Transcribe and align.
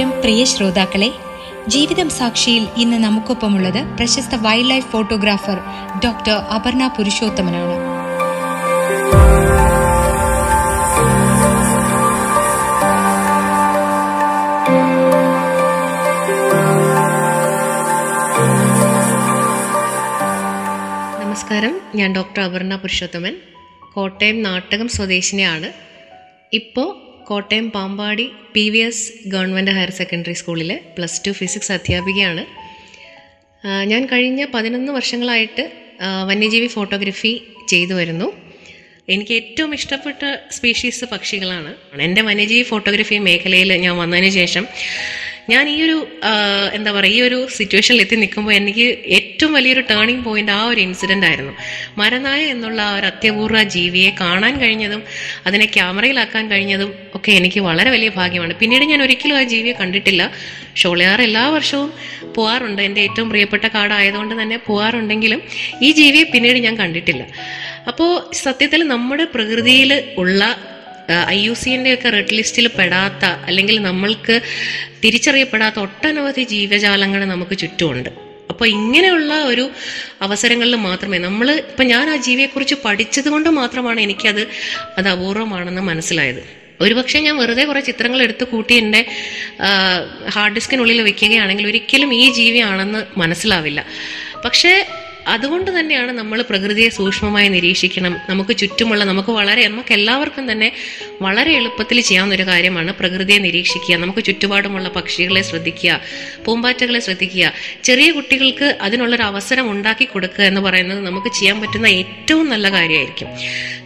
നമസ്കാരം 0.00 0.20
പ്രിയ 0.20 0.44
ശ്രോതാക്കളെ 0.44 1.12
ജീവിതം 1.68 2.10
സാക്ഷിയിൽ 2.10 2.68
ഇന്ന് 2.76 2.96
നമുക്കൊപ്പമുള്ളത് 2.96 3.96
പ്രശസ്ത 3.96 4.34
wild 4.34 4.70
life 4.70 4.86
photographer 4.86 5.58
doctor 6.04 6.32
Aparna 6.32 6.86
പുരുഷോത്തമനാണ്. 6.86 7.76
നമസ്കാരം. 21.24 21.80
ഞാൻ 21.94 22.14
ഡോക്ടർ 22.14 22.42
അപർണ 22.42 22.76
പുരുഷോത്തമൻ. 22.76 23.36
കോട്ടയം 23.94 24.42
നാട്ടകം 24.42 24.88
സ്വദേശിനിയാണ്. 24.88 25.72
ഇപ്പോൾ 26.52 27.09
Kottayam 27.30 27.66
Pampady 27.74 28.24
P 28.54 28.62
V 28.72 28.80
S 28.86 29.04
government 29.32 29.72
higher 29.76 29.90
secondary 29.98 30.36
സ്കൂളിലെ 30.40 30.76
പ്ലസ് 30.96 31.18
ടു 31.26 31.30
ഫിസിക്സ് 31.40 31.72
അധ്യാപികയാണ്. 31.74 32.42
ഞാൻ 33.90 34.02
കഴിഞ്ഞ 34.12 34.40
പതിനൊന്ന് 34.54 34.90
വർഷങ്ങളായിട്ട് 34.96 35.64
വന്യജീവി 36.30 36.68
ഫോട്ടോഗ്രഫി 36.76 37.32
ചെയ്തു 37.72 37.94
വരുന്നു. 38.00 38.28
എനിക്ക് 39.14 39.32
ഏറ്റവും 39.40 39.70
ഇഷ്ടപ്പെട്ട 39.78 40.22
സ്പീഷീസ് 40.56 41.04
പക്ഷികളാണ്. 41.12 41.70
എന്റെ 42.06 42.22
വന്യജീവി 42.28 42.64
ഫോട്ടോഗ്രഫി 42.72 43.18
മേഖലയിൽ 43.28 43.72
ഞാൻ 43.84 43.94
വന്നതിന് 44.02 44.30
ശേഷം 44.40 44.66
ഞാൻ 45.52 45.64
ഈ 45.72 45.76
ഒരു 45.86 45.96
എന്താ 46.76 46.90
പറയുക 46.96 47.16
ഈ 47.16 47.20
ഒരു 47.28 47.38
സിറ്റുവേഷനിൽ 47.56 48.00
എത്തി 48.04 48.16
നിൽക്കുമ്പോൾ 48.22 48.52
എനിക്ക് 48.58 48.86
ഏറ്റവും 49.18 49.52
വലിയൊരു 49.56 49.82
ടേണിംഗ് 49.90 50.24
പോയിന്റ് 50.24 50.52
ആ 50.56 50.60
ഒരു 50.72 50.80
ഇൻസിഡന്റ് 50.86 51.26
ആയിരുന്നു. 51.26 51.52
മരനായ 52.00 52.40
എന്നുള്ള 52.54 52.80
ആ 52.82 52.94
ഒരു 52.98 53.06
അത്യപൂർവ 53.12 53.62
ജീവിയെ 53.76 54.10
കാണാൻ 54.20 54.54
കഴിഞ്ഞതും 54.60 55.02
അതിനെ 55.46 55.66
ക്യാമറയിലാക്കാൻ 55.76 56.44
കഴിഞ്ഞതും 56.50 56.90
ഒക്കെ 57.14 57.32
എനിക്ക് 57.32 57.60
വളരെ 57.68 57.90
വലിയ 57.90 58.10
ഭാഗ്യമാണ്. 58.20 58.54
പിന്നീട് 58.54 58.84
ഞാൻ 58.92 59.02
ഒരിക്കലും 59.02 59.36
ആ 59.36 59.42
ജീവിയെ 59.54 59.74
കണ്ടിട്ടില്ല. 59.82 60.22
ഷോളയാർ 60.80 61.20
എല്ലാ 61.28 61.44
വർഷവും 61.56 61.88
പോവാറുണ്ട്. 62.34 62.82
എന്റെ 62.88 63.00
ഏറ്റവും 63.06 63.28
പ്രിയപ്പെട്ട 63.30 63.66
കാടായതുകൊണ്ട് 63.76 64.34
തന്നെ 64.42 64.58
പോവാറുണ്ടെങ്കിലും 64.66 65.40
ഈ 65.82 65.90
ജീവിയെ 65.92 66.26
പിന്നീട് 66.34 66.58
ഞാൻ 66.66 66.74
കണ്ടിട്ടില്ല. 66.82 67.22
അപ്പോൾ 67.90 68.10
സത്യത്തിൽ 68.44 68.80
നമ്മുടെ 68.94 69.24
പ്രകൃതിയിൽ 69.34 69.92
ഉള്ള 70.22 70.42
ഐ 71.12 71.42
യു 71.42 71.52
സിന്റെ 71.52 71.94
ഒക്കെ 71.94 72.08
റെഡ് 72.08 72.34
ലിസ്റ്റിൽ 72.34 72.66
പെടാത്ത 72.66 73.24
അല്ലെങ്കിൽ 73.24 73.82
നമ്മൾക്ക് 73.82 74.40
തിരിച്ചറിയപ്പെടാത്ത 75.04 75.78
ഒട്ടനവധി 75.78 76.42
ജീവജാലങ്ങൾ 76.42 77.24
നമുക്ക് 77.24 77.58
ചുറ്റുമുണ്ട്. 77.58 78.08
അപ്പോൾ 78.50 78.68
ഇങ്ങനെയുള്ള 78.68 79.34
ഒരു 79.44 79.70
അവസരങ്ങളിൽ 80.22 80.74
മാത്രമേ 80.76 81.18
നമ്മൾ 81.18 81.50
ഇപ്പം 81.50 81.86
ഞാൻ 81.86 82.10
ആ 82.10 82.16
ജീവിയെക്കുറിച്ച് 82.16 82.74
പഠിച്ചത് 82.84 83.28
കൊണ്ട് 83.28 83.48
മാത്രമാണ് 83.48 84.00
എനിക്കത് 84.00 84.48
അത് 84.98 85.08
അപൂർവമാണെന്ന് 85.08 85.82
മനസ്സിലായത്. 85.82 86.60
ഒരുപക്ഷെ 86.80 87.18
ഞാൻ 87.18 87.36
വെറുതെ 87.36 87.64
കുറേ 87.64 87.80
ചിത്രങ്ങൾ 87.80 88.22
എടുത്ത് 88.22 88.44
കൂട്ടി 88.44 88.74
എന്റെ 88.74 89.06
ഹാർഡ് 90.28 90.54
ഡിസ്കിനുള്ളിൽ 90.54 91.00
വെക്കുകയാണെങ്കിൽ 91.00 91.66
ഒരിക്കലും 91.66 92.14
ഈ 92.14 92.32
ജീവിയാണെന്ന് 92.32 93.06
മനസ്സിലാവില്ല. 93.16 93.86
പക്ഷേ 94.44 94.86
അതുകൊണ്ട് 95.30 95.80
തന്നെയാണ് 95.80 96.12
നമ്മൾ 96.12 96.42
പ്രകൃതിയെ 96.42 96.88
സൂക്ഷ്മമായി 96.88 97.48
നിരീക്ഷിക്കണം. 97.48 98.16
നമുക്ക് 98.28 98.56
ചുറ്റുമുള്ള 98.56 99.04
നമുക്ക് 99.04 99.30
വളരെ 99.30 99.68
നമുക്ക് 99.68 99.92
എല്ലാവർക്കും 99.92 100.52
തന്നെ 100.52 100.72
വളരെ 101.22 101.52
എളുപ്പത്തിൽ 101.52 102.00
ചെയ്യാവുന്ന 102.00 102.34
ഒരു 102.34 102.46
കാര്യമാണ് 102.46 102.94
പ്രകൃതിയെ 102.94 103.38
നിരീക്ഷിക്കുക. 103.38 103.96
നമുക്ക് 103.96 104.24
ചുറ്റുപാടുമുള്ള 104.24 104.88
പക്ഷികളെ 104.88 105.42
ശ്രദ്ധിക്കുക 105.42 106.00
പൂമ്പാറ്റകളെ 106.44 107.00
ശ്രദ്ധിക്കുക. 107.00 107.52
ചെറിയ 107.84 108.10
കുട്ടികൾക്ക് 108.10 108.78
അതിനുള്ളൊരു 108.80 109.22
അവസരം 109.22 109.70
ഉണ്ടാക്കി 109.70 110.04
കൊടുക്കുക 110.04 110.44
എന്ന് 110.44 110.60
പറയുന്നത് 110.60 111.00
നമുക്ക് 111.00 111.28
ചെയ്യാൻ 111.28 111.60
പറ്റുന്ന 111.60 111.86
ഏറ്റവും 111.86 112.48
നല്ല 112.48 112.72
കാര്യമായിരിക്കും. 112.72 113.28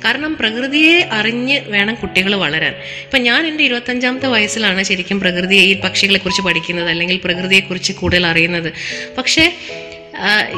കാരണം 0.04 0.36
പ്രകൃതിയെ 0.36 1.08
അറിഞ്ഞ് 1.12 1.60
വേണം 1.66 1.94
കുട്ടികൾ 1.94 2.34
വളരാൻ. 2.34 2.72
ഇപ്പം 3.02 3.22
ഞാൻ 3.22 3.46
എന്റെ 3.46 3.64
ഇരുപത്തഞ്ചാമത്തെ 3.64 4.26
വയസ്സിലാണ് 4.26 4.82
ശരിക്കും 4.82 5.20
പ്രകൃതിയെ 5.20 5.62
ഈ 5.62 5.80
പക്ഷികളെക്കുറിച്ച് 5.80 6.42
പഠിക്കുന്നത് 6.42 6.88
അല്ലെങ്കിൽ 6.88 7.20
പ്രകൃതിയെക്കുറിച്ച് 7.24 7.92
കൂടുതൽ 7.92 8.26
അറിയുന്നത്. 8.26 8.72
പക്ഷേ 9.18 9.44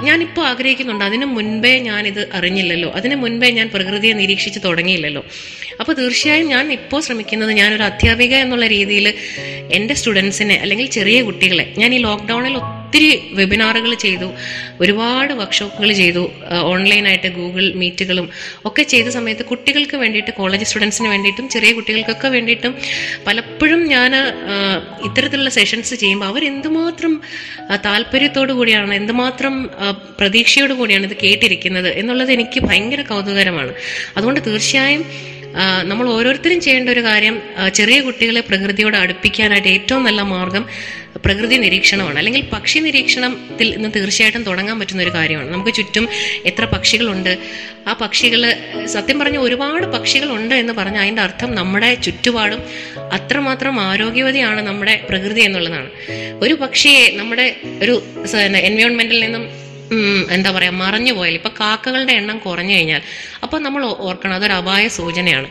ഞാനിപ്പോൾ 0.03 0.47
ആഗ്രഹിക്കുന്നുണ്ട്. 0.47 1.05
അതിന് 1.05 1.25
മുൻപേ 1.25 1.78
ഞാനിത് 1.78 2.28
അറിഞ്ഞില്ലല്ലോ. 2.33 2.91
അതിന് 2.91 3.17
മുൻപേ 3.17 3.50
ഞാൻ 3.50 3.71
പ്രകൃതിയെ 3.75 4.12
നിരീക്ഷിച്ച് 4.12 4.61
തുടങ്ങിയില്ലല്ലോ. 4.65 5.25
അപ്പോൾ 5.81 5.93
തീർച്ചയായും 5.93 6.47
ഞാൻ 6.47 6.72
ഇപ്പോൾ 6.72 7.00
ശ്രമിക്കുന്നത് 7.00 7.53
ഞാനൊരു 7.53 7.83
അധ്യാപിക 7.83 8.34
എന്നുള്ള 8.34 8.66
രീതിയിൽ 8.66 9.15
എന്റെ 9.72 9.95
സ്റ്റുഡൻസിനെ 9.95 10.55
അല്ലെങ്കിൽ 10.55 10.87
ചെറിയ 10.87 11.22
കുട്ടികളെ 11.22 11.75
ഞാൻ 11.78 11.95
ഈ 11.95 11.99
ലോക്ക്ഡൗണിൽ 11.99 12.56
ഒത്തിരി 12.97 13.17
വെബിനാറുകൾ 13.33 13.93
ചെയ്തു 13.95 14.27
ഒരുപാട് 14.81 15.33
വർക്ക്ഷോപ്പുകൾ 15.33 15.91
ചെയ്തു 15.93 16.23
ഓൺലൈനായിട്ട് 16.69 17.29
ഗൂഗിൾ 17.29 17.65
മീറ്റുകളും 17.75 18.27
ഒക്കെ 18.67 18.83
ചെയ്ത 18.83 19.09
സമയത്ത് 19.09 19.45
കുട്ടികൾക്ക് 19.45 19.97
വേണ്ടിയിട്ട് 19.97 20.33
കോളേജ് 20.34 20.67
സ്റ്റുഡൻസിന് 20.67 21.09
വേണ്ടിയിട്ടും 21.09 21.47
ചെറിയ 21.49 21.73
കുട്ടികൾക്കൊക്കെ 21.73 22.29
വേണ്ടിയിട്ടും 22.29 22.73
പലപ്പോഴും 23.27 23.83
ഞാൻ 23.87 24.15
ഇത്തരത്തിലുള്ള 25.05 25.51
സെഷൻസ് 25.51 25.95
ചെയ്യുമ്പോൾ 25.95 26.31
അവരെന്തുമാത്രം 26.31 27.15
താല്പര്യത്തോടു 27.84 28.53
കൂടിയാണ് 28.53 28.95
എന്തുമാത്രം 28.95 29.55
പ്രതീക്ഷയോടു 30.19 30.75
കൂടിയാണ് 30.75 31.07
ഇത് 31.07 31.17
കേട്ടിരിക്കുന്നത് 31.21 31.93
എന്നുള്ളത് 31.95 32.33
എനിക്ക് 32.33 32.61
ഭയങ്കര 32.61 33.03
കൗതുകരമാണ് 33.09 33.75
അതുകൊണ്ട് 34.17 34.43
തീർച്ചയായും 34.47 35.05
നമ്മൾ 35.83 36.11
ഓരോരുത്തരും 36.11 36.61
ചെയ്യേണ്ട 36.61 36.89
ഒരു 36.91 37.03
കാര്യം 37.03 37.43
ചെറിയ 37.75 38.00
കുട്ടികളെ 38.00 38.41
പ്രകൃതിയോട് 38.41 38.97
അടുപ്പിക്കാനായിട്ട് 38.97 39.69
ഏറ്റവും 39.69 40.05
നല്ല 40.05 40.22
മാർഗം 40.22 40.67
പ്രകൃതി 41.25 41.56
നിരീക്ഷണമാണ്. 41.56 42.19
അല്ലെങ്കിൽ 42.19 42.43
പക്ഷി 42.53 42.78
നിരീക്ഷണത്തിൽ 42.78 43.71
നിന്ന് 43.75 43.89
തീർച്ചയായിട്ടും 43.97 44.43
തുടങ്ങാൻ 44.43 44.81
പറ്റുന്ന 44.81 45.03
ഒരു 45.03 45.11
കാര്യമാണ്. 45.11 45.53
നമുക്ക് 45.53 45.72
ചുറ്റും 45.75 46.09
എത്ര 46.45 46.65
പക്ഷികളുണ്ട് 46.65 47.39
ആ 47.89 47.93
പക്ഷികൾ 47.93 48.43
സത്യം 48.84 49.19
പറഞ്ഞ 49.19 49.39
ഒരുപാട് 49.39 49.87
പക്ഷികളുണ്ട് 49.87 50.55
എന്ന് 50.55 50.72
പറഞ്ഞാൽ 50.72 51.03
അതിന്റെ 51.03 51.22
അർത്ഥം 51.22 51.55
നമ്മുടെ 51.55 51.95
ചുറ്റുപാടും 51.95 52.62
അത്രമാത്രം 53.12 53.81
ആരോഗ്യവതിയാണ് 53.81 54.61
നമ്മുടെ 54.61 55.06
പ്രകൃതി 55.11 55.41
എന്നുള്ളതാണ്. 55.41 55.91
ഒരു 56.43 56.55
പക്ഷിയെ 56.55 57.16
നമ്മുടെ 57.16 57.56
ഒരു 57.83 58.03
എൻവയോൺമെന്റിൽ 58.69 59.21
നിന്നും 59.21 59.66
എന്താ 60.30 60.50
പറയുക 60.50 60.72
മറഞ്ഞു 60.72 61.12
പോയാൽ. 61.12 61.34
ഇപ്പം 61.34 61.50
കാക്കകളുടെ 61.60 62.12
എണ്ണം 62.12 62.38
കുറഞ്ഞു 62.38 62.74
കഴിഞ്ഞാൽ 62.74 63.00
അപ്പോൾ 63.42 63.60
നമ്മൾ 63.60 63.84
ഓർക്കണം 63.84 64.34
അതൊരു 64.34 64.52
അപായ 64.52 64.88
സൂചനയാണ്. 64.88 65.48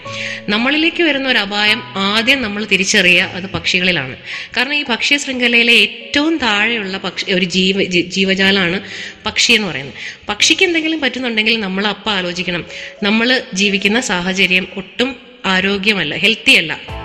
നമ്മളിലേക്ക് 0.50 1.04
വരുന്ന 1.04 1.30
ഒരു 1.30 1.38
അപായം 1.38 1.84
ആദ്യം 1.96 2.42
നമ്മൾ 2.42 2.66
തിരിച്ചറിയുക 2.66 3.24
അത് 3.24 3.50
പക്ഷികളിലാണ്. 3.50 4.18
കാരണം 4.58 4.74
ഈ 4.74 4.86
ഭക്ഷ്യ 4.90 5.18
ശൃംഖലയിലെ 5.18 5.74
ഏറ്റവും 5.74 6.38
താഴെയുള്ള 6.38 6.98
പക്ഷി 6.98 7.32
ഒരു 7.32 7.46
ജീവ 7.46 7.84
ജീവജാലമാണ് 7.84 8.82
പക്ഷി 9.26 9.54
എന്ന് 9.54 9.68
പറയുന്നത്. 9.68 9.96
പക്ഷിക്ക് 10.30 10.66
എന്തെങ്കിലും 10.66 11.02
പറ്റുന്നുണ്ടെങ്കിൽ 11.02 11.60
നമ്മൾ 11.60 11.88
അപ്പം 11.88 12.12
ആലോചിക്കണം. 12.12 12.66
നമ്മൾ 13.04 13.42
ജീവിക്കുന്ന 13.54 14.02
സാഹചര്യം 14.02 14.68
ഒട്ടും 14.78 15.16
ആരോഗ്യമല്ല 15.46 16.16
ഹെൽത്തി 16.16 16.52
അല്ല. 16.52 17.05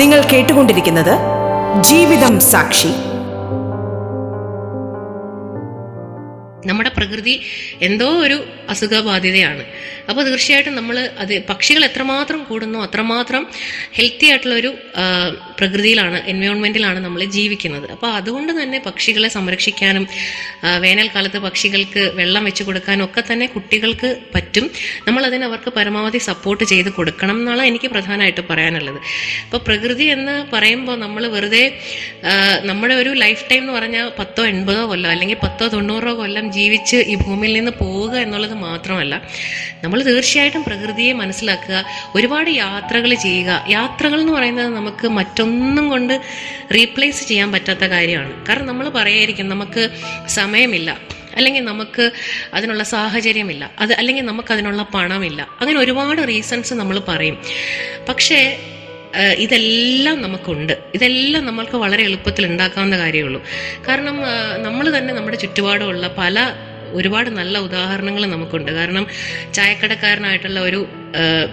നിങ്ങൾ 0.00 0.20
കേട്ടുകൊണ്ടിരിക്കുന്നത് 0.32 1.14
ജീവിതം 1.82 2.34
സാക്ഷി. 2.50 2.90
നമ്മുടെ 6.70 6.90
പ്രകൃതി 6.98 7.34
എന്തോ 7.88 8.08
ഒരു 8.26 8.38
അസുഖബാധിതയാണ്. 8.72 9.64
അപ്പോൾ 10.10 10.22
തീർച്ചയായിട്ടും 10.28 10.74
നമ്മൾ 10.78 10.96
അത് 11.22 11.32
പക്ഷികൾ 11.50 11.82
എത്രമാത്രം 11.88 12.40
കൂടുന്നു 12.48 12.78
അത്രമാത്രം 12.86 13.42
ഹെൽത്തി 13.98 14.26
ആയിട്ടുള്ള 14.30 14.54
ഒരു 14.62 14.70
പ്രകൃതിയിലാണ് 15.58 16.18
എൻവയോൺമെന്റിലാണ് 16.32 16.98
നമ്മൾ 17.06 17.20
ജീവിക്കുന്നത്. 17.36 17.86
അപ്പോൾ 17.94 18.10
അതുകൊണ്ട് 18.18 18.52
തന്നെ 18.58 18.78
പക്ഷികളെ 18.86 19.28
സംരക്ഷിക്കാനും 19.36 20.04
വേനൽക്കാലത്ത് 20.84 21.38
പക്ഷികൾക്ക് 21.46 22.02
വെള്ളം 22.20 22.44
വെച്ച് 22.48 22.62
കൊടുക്കാനും 22.68 23.04
ഒക്കെ 23.08 23.22
തന്നെ 23.30 23.46
കുട്ടികൾക്ക് 23.54 24.10
പറ്റും. 24.34 24.66
നമ്മൾ 25.06 25.22
അതിന് 25.30 25.46
അവർക്ക് 25.50 25.72
പരമാവധി 25.78 26.20
സപ്പോർട്ട് 26.30 26.64
ചെയ്ത് 26.72 26.90
കൊടുക്കണം 26.98 27.36
എന്നാണ് 27.42 27.64
എനിക്ക് 27.70 27.90
പ്രധാനമായിട്ട് 27.94 28.44
പറയാനുള്ളത്. 28.50 29.00
അപ്പോൾ 29.46 29.62
പ്രകൃതി 29.68 30.08
എന്ന് 30.16 30.36
പറയുമ്പോൾ 30.54 30.98
നമ്മൾ 31.04 31.22
വെറുതെ 31.34 31.64
നമ്മുടെ 32.70 32.94
ഒരു 33.02 33.12
ലൈഫ് 33.24 33.44
ടൈം 33.50 33.62
എന്ന് 33.64 33.76
പറഞ്ഞാൽ 33.78 34.06
പത്തോ 34.20 34.44
എൺപതോ 34.52 34.84
കൊല്ലം 34.92 35.10
അല്ലെങ്കിൽ 35.14 35.40
പത്തോ 35.46 35.66
തൊണ്ണൂറോ 35.74 36.14
കൊല്ലം 36.22 36.46
ജീവിച്ച് 36.58 36.98
ഈ 37.12 37.14
ഭൂമിയിൽ 37.24 37.54
നിന്ന് 37.58 37.72
പോവുക 37.82 38.14
എന്നുള്ളത് 38.24 38.56
മാത്രമല്ല 38.66 39.14
നമ്മൾ 39.84 39.98
തീർച്ചയായിട്ടും 40.10 40.62
പ്രകൃതിയെ 40.68 41.12
മനസ്സിലാക്കുക 41.22 41.76
ഒരുപാട് 42.14 42.50
യാത്രകൾ 42.62 43.10
ചെയ്യുക. 43.26 43.50
യാത്രകൾ 43.76 44.18
എന്ന് 44.24 44.34
പറയുന്നത് 44.36 44.70
നമുക്ക് 44.78 45.06
മറ്റൊന്നും 45.18 45.86
കൊണ്ട് 45.92 46.14
റീപ്ലേസ് 46.76 47.22
ചെയ്യാൻ 47.30 47.50
പറ്റാത്ത 47.56 47.84
കാര്യമാണ്. 47.94 48.32
കാരണം 48.48 48.70
നമ്മൾ 48.72 48.88
പറയായിരിക്കും 48.98 49.48
നമുക്ക് 49.54 49.84
സമയമില്ല 50.38 50.90
അല്ലെങ്കിൽ 51.38 51.62
നമുക്ക് 51.70 52.04
അതിനുള്ള 52.56 52.82
സാഹചര്യമില്ല 52.94 53.64
അത് 53.82 53.92
അല്ലെങ്കിൽ 54.00 54.24
നമുക്ക് 54.30 54.52
അതിനുള്ള 54.54 54.82
പണമില്ല 54.94 55.40
അങ്ങനെ 55.60 55.78
ഒരുപാട് 55.84 56.20
റീസൺസ് 56.30 56.74
നമ്മൾ 56.80 56.96
പറയും. 57.08 57.36
പക്ഷേ 58.08 58.40
ഇതെല്ലാം 59.38 60.22
നമുക്കുണ്ട്. 60.22 60.72
ഇതെല്ലാം 60.94 61.46
നമ്മൾക്ക് 61.46 61.76
വളരെ 61.76 62.02
എളുപ്പത്തിൽ 62.02 62.46
ഉണ്ടാക്കാവുന്ന 62.46 62.98
കാര്യമുള്ളൂ. 62.98 63.42
കാരണം 63.88 64.16
നമ്മൾ 64.62 64.98
തന്നെ 64.98 65.14
നമ്മുടെ 65.14 65.36
ചുറ്റുപാടുമുള്ള 65.36 66.14
പല 66.18 66.52
ഒരുപാട് 66.92 67.30
നല്ല 67.30 67.58
ഉദാഹരണങ്ങൾ 67.58 68.26
നമുക്കുണ്ട്. 68.26 68.70
കാരണം 68.72 69.06
ചായക്കടക്കാരനായിട്ടുള്ള 69.54 70.60
ഒരു 70.60 70.80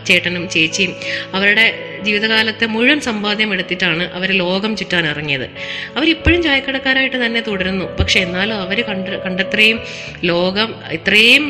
ചേട്ടനും 0.08 0.50
ചേച്ചിയും 0.50 0.92
അവരുടെ 1.34 1.66
ജീവിതകാലത്തെ 2.04 2.66
മുഴുവൻ 2.66 3.00
സമ്പാദ്യം 3.02 3.54
എടുത്തിട്ടാണ് 3.54 4.04
അവർ 4.14 4.30
ലോകം 4.32 4.72
ചുറ്റാൻ 4.78 5.08
ഇറങ്ങിയത്. 5.08 5.46
അവരിപ്പോഴും 5.98 6.44
ചായക്കടക്കാരായിട്ട് 6.44 7.26
തന്നെ 7.26 7.42
തുടരുന്നു. 7.42 7.86
പക്ഷെ 8.00 8.20
എന്നാലും 8.20 8.56
അവർ 8.62 8.82
കണ്ട 8.82 9.08
കണ്ടത്രയും 9.26 9.80
ലോകം 10.24 10.76
ഇത്രയും 10.92 11.46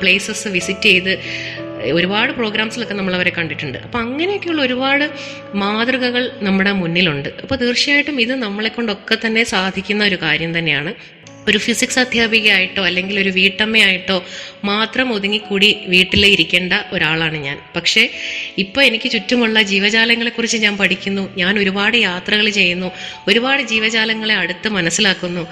പ്ലേസസ് 0.00 0.48
വിസിറ്റ് 0.48 0.88
ചെയ്ത് 0.88 1.12
ഒരുപാട് 1.82 2.32
പ്രോഗ്രാംസിലൊക്കെ 2.32 2.94
നമ്മൾ 2.94 3.14
അവരെ 3.14 3.30
കണ്ടിട്ടുണ്ട്. 3.30 3.78
അപ്പം 3.78 4.00
അങ്ങനെയൊക്കെയുള്ള 4.00 4.62
ഒരുപാട് 4.62 5.10
മാതൃകകൾ 5.54 6.30
നമ്മുടെ 6.42 6.72
മുന്നിലുണ്ട്. 6.72 7.28
അപ്പോൾ 7.42 7.54
തീർച്ചയായിട്ടും 7.54 8.20
ഇത് 8.20 8.34
നമ്മളെ 8.34 8.68
കൊണ്ടൊക്കെ 8.68 9.18
തന്നെ 9.26 9.44
സാധിക്കുന്ന 9.44 10.04
ഒരു 10.04 10.18
കാര്യം 10.22 10.58
തന്നെയാണ് 10.58 10.94
ഒരു 11.48 11.58
ഫിസിക്സ് 11.58 11.98
അധ്യാപികയായിട്ടോ 11.98 12.84
അല്ലെങ്കിൽ 12.84 13.20
ഒരു 13.20 13.28
വീട്ടമ്മയായിട്ടോ 13.28 14.24
മാത്രം 14.64 15.12
ഒതുങ്ങിക്കൂടി 15.12 15.76
വീട്ടിൽ 15.86 16.26
ഇരിക്കേണ്ട 16.26 16.72
ഒരാളാണ് 16.92 17.36
ഞാൻ. 17.36 17.58
പക്ഷേ 17.76 18.10
ഇപ്പോൾ 18.58 18.82
എനിക്ക് 18.84 19.10
ചുറ്റുമുള്ള 19.10 19.62
ജീവജാലങ്ങളെക്കുറിച്ച് 19.62 20.56
ഞാൻ 20.56 20.76
പഠിക്കുന്നു. 20.76 21.34
ഞാൻ 21.36 21.58
ഒരുപാട് 21.58 21.96
യാത്രകൾ 21.96 22.48
ചെയ്യുന്നു. 22.50 22.90
ഒരുപാട് 23.28 23.62
ജീവജാലങ്ങളെ 23.62 24.34
അടുത്ത് 24.34 24.68
മനസ്സിലാക്കുന്നു. 24.68 25.46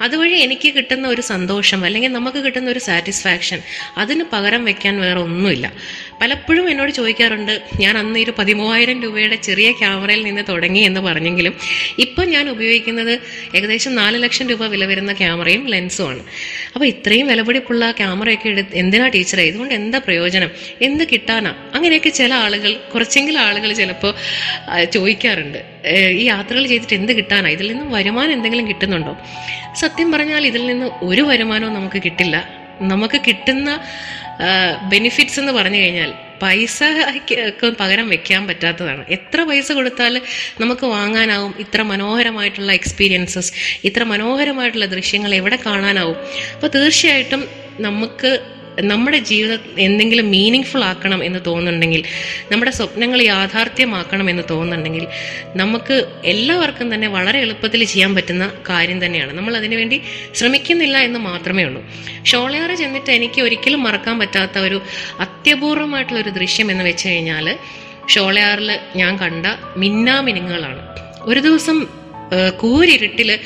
അതുവഴി 0.00 0.34
എനിക്ക് 0.34 0.74
കിട്ടുന്ന 0.74 1.08
ഒരു 1.08 1.20
സന്തോഷം 1.20 1.84
അല്ലെങ്കിൽ 1.84 2.12
നമുക്ക് 2.12 2.38
കിട്ടുന്ന 2.38 2.70
ഒരു 2.70 2.78
സാറ്റിസ്ഫാക്ഷൻ 2.78 3.62
അതിന് 3.96 4.24
പകരം 4.32 4.64
വെക്കാൻ 4.64 5.00
വേറെ 5.00 5.20
ഒന്നുമില്ല. 5.20 5.72
പലപ്പോഴും 6.22 6.70
എന്നോട് 6.70 6.92
ചോദിക്കാറുണ്ട് 6.92 7.62
ഞാൻ 7.80 7.98
അന്ന് 7.98 8.18
ഒരു 8.20 8.32
പതിമൂവായിരം 8.38 9.02
രൂപയുടെ 9.02 9.36
ചെറിയ 9.36 9.72
ക്യാമറയിൽ 9.72 10.24
നിന്ന് 10.24 10.42
തുടങ്ങി 10.48 10.78
എന്ന് 10.78 11.00
പറഞ്ഞെങ്കിലും 11.00 11.54
ഇപ്പം 11.98 12.28
ഞാൻ 12.30 12.50
ഉപയോഗിക്കുന്നത് 12.50 13.18
ഏകദേശം 13.56 13.94
നാല് 13.94 14.22
ലക്ഷം 14.22 14.48
രൂപ 14.48 14.66
വില 14.66 14.84
വരുന്ന 14.84 15.12
ക്യാമറയും 15.12 15.66
ലെൻസുമാണ് 15.66 16.22
അപ്പോൾ 16.74 16.84
ഇത്രയും 16.84 17.26
വിലപിടിപ്പുള്ള 17.26 17.90
ക്യാമറയൊക്കെ 17.90 18.48
എടുത്ത് 18.48 18.74
എന്തിനാ 18.74 19.06
ടീച്ചറെ? 19.06 19.42
ഇതുകൊണ്ട് 19.42 19.74
എന്താ 19.74 19.98
പ്രയോജനം? 19.98 20.50
എന്ത് 20.82 21.04
കിട്ടാനാ? 21.12 21.54
അങ്ങനെയൊക്കെ 21.74 22.08
ചില 22.08 22.34
ആളുകൾ 22.34 22.72
കുറച്ചെങ്കിലും 22.94 23.40
ആളുകൾ 23.40 23.72
ചിലപ്പോൾ 23.72 24.14
ചോദിക്കാറുണ്ട്. 24.84 25.58
ഈ 26.10 26.24
യാത്രകൾ 26.24 26.66
ചെയ്തിട്ട് 26.66 26.94
എന്ത് 26.94 27.12
കിട്ടാനാ? 27.12 27.48
ഇതിൽ 27.48 27.68
നിന്നും 27.68 27.92
വരുമാനം 27.92 28.32
എന്തെങ്കിലും 28.32 28.68
കിട്ടുന്നുണ്ടോ? 28.68 29.16
സത്യം 29.74 30.12
പറഞ്ഞാൽ 30.12 30.46
ഇതിൽ 30.46 30.66
നിന്ന് 30.66 30.86
ഒരു 31.02 31.22
വരുമാനവും 31.22 31.74
നമുക്ക് 31.74 32.02
കിട്ടില്ല. 32.04 32.61
നമുക്ക് 32.82 33.20
കിട്ടുന്ന 33.28 33.70
ബെനിഫിറ്റ്സ് 34.88 35.40
എന്ന് 35.40 35.52
പറഞ്ഞു 35.52 35.76
കഴിഞ്ഞാൽ 35.76 36.14
പൈസ 36.42 36.82
പകരം 37.80 38.08
വെക്കാൻ 38.08 38.46
പറ്റാത്തതാണ്. 38.46 39.02
എത്ര 39.08 39.42
പൈസ 39.42 39.72
കൊടുത്താൽ 39.72 40.20
നമുക്ക് 40.60 40.86
വാങ്ങാനാവും? 40.86 41.54
ഇത്ര 41.58 41.82
മനോഹരമായിട്ടുള്ള 41.82 42.72
എക്സ്പീരിയൻസസ് 42.72 43.52
ഇത്ര 43.84 44.02
മനോഹരമായിട്ടുള്ള 44.04 44.86
ദൃശ്യങ്ങൾ 44.86 45.34
എവിടെ 45.34 45.58
കാണാനാവും? 45.66 46.16
അപ്പോൾ 46.54 46.66
തീർച്ചയായിട്ടും 46.66 47.44
നമുക്ക് 47.80 48.51
നമ്മുടെ 48.80 49.18
ജീവിതം 49.18 49.58
എന്തെങ്കിലും 49.78 50.30
മീനിങ് 50.30 50.64
ഫുൾ 50.64 50.84
ആക്കണം 50.84 51.24
എന്ന് 51.24 51.38
തോന്നുന്നുണ്ടെങ്കിൽ 51.46 52.02
നമ്മുടെ 52.52 52.70
സ്വപ്നങ്ങൾ 52.70 53.22
യാഥാർത്ഥ്യമാക്കണം 53.22 54.30
എന്ന് 54.30 54.42
തോന്നുന്നുണ്ടെങ്കിൽ 54.50 55.06
നമുക്ക് 55.56 56.12
എല്ലാവർക്കും 56.24 56.94
തന്നെ 56.94 57.08
വളരെ 57.08 57.40
എളുപ്പത്തിൽ 57.40 57.84
ചെയ്യാൻ 57.84 58.14
പറ്റുന്ന 58.14 58.52
കാര്യം 58.68 59.06
തന്നെയാണ്. 59.06 59.32
നമ്മൾ 59.32 59.56
അതിനുവേണ്ടി 59.56 60.02
ശ്രമിക്കുന്നില്ല 60.34 60.98
എന്ന് 60.98 61.18
മാത്രമേ 61.18 61.64
ഉള്ളൂ. 61.64 61.84
ഷോളയാറ് 62.24 62.74
ചെന്നിട്ട് 62.74 63.10
എനിക്ക് 63.10 63.42
ഒരിക്കലും 63.42 63.82
മറക്കാൻ 63.82 64.18
പറ്റാത്ത 64.18 64.58
ഒരു 64.58 64.82
അത്യപൂർവമായിട്ടുള്ള 65.20 66.20
ഒരു 66.20 66.30
ദൃശ്യം 66.30 66.70
എന്ന് 66.70 66.84
വെച്ച് 66.84 67.08
കഴിഞ്ഞാൽ 67.08 67.58
ഷോളയാറിൽ 68.08 68.78
ഞാൻ 68.96 69.16
കണ്ട 69.16 69.46
മിന്നാമിനുങ്ങളാണ് 69.76 70.88
ഒരു 71.20 71.40
ദിവസം 71.40 71.86
കൂരിരുട്ടിൽ 72.60 73.38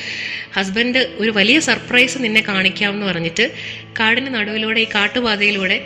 ഹസ്ബൻഡ് 0.57 1.01
ഒരു 1.19 1.31
വലിയ 1.31 1.59
സർപ്രൈസ് 1.61 2.19
നിന്നെ 2.25 2.41
കാണിക്കാമെന്ന് 2.41 3.07
പറഞ്ഞിട്ട് 3.07 3.45
കാടിന് 4.01 4.35
നടുവിലൂടെ 4.35 4.81
ഈ 4.81 4.89
കാട്ടുപാതയിലൂടെ 4.95 5.79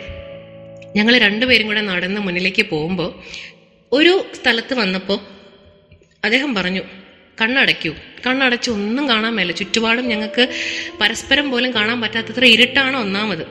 ഞങ്ങൾ 0.95 1.17
രണ്ടുപേരും 1.17 1.67
കൂടെ 1.67 1.81
നടന്ന് 1.81 2.21
മുന്നിലേക്ക് 2.21 2.61
പോകുമ്പോൾ 2.61 3.09
ഒരു 3.91 4.13
സ്ഥലത്ത് 4.35 4.73
വന്നപ്പോൾ 4.73 5.19
അദ്ദേഹം 6.23 6.55
പറഞ്ഞു 6.55 6.83
കണ്ണടയ്ക്കൂ. 7.41 7.91
കണ്ണടച്ച് 8.25 8.69
ഒന്നും 8.71 9.09
കാണാൻ 9.09 9.33
മേല. 9.35 9.51
ചുറ്റുപാടും 9.51 10.07
ഞങ്ങൾക്ക് 10.07 10.43
പരസ്പരം 11.01 11.51
പോലും 11.51 11.71
കാണാൻ 11.75 12.01
പറ്റാത്തത്ര 12.01 12.43
ഇരുട്ടാണ് 12.45 12.97
ഒന്നാമത്. 12.97 13.43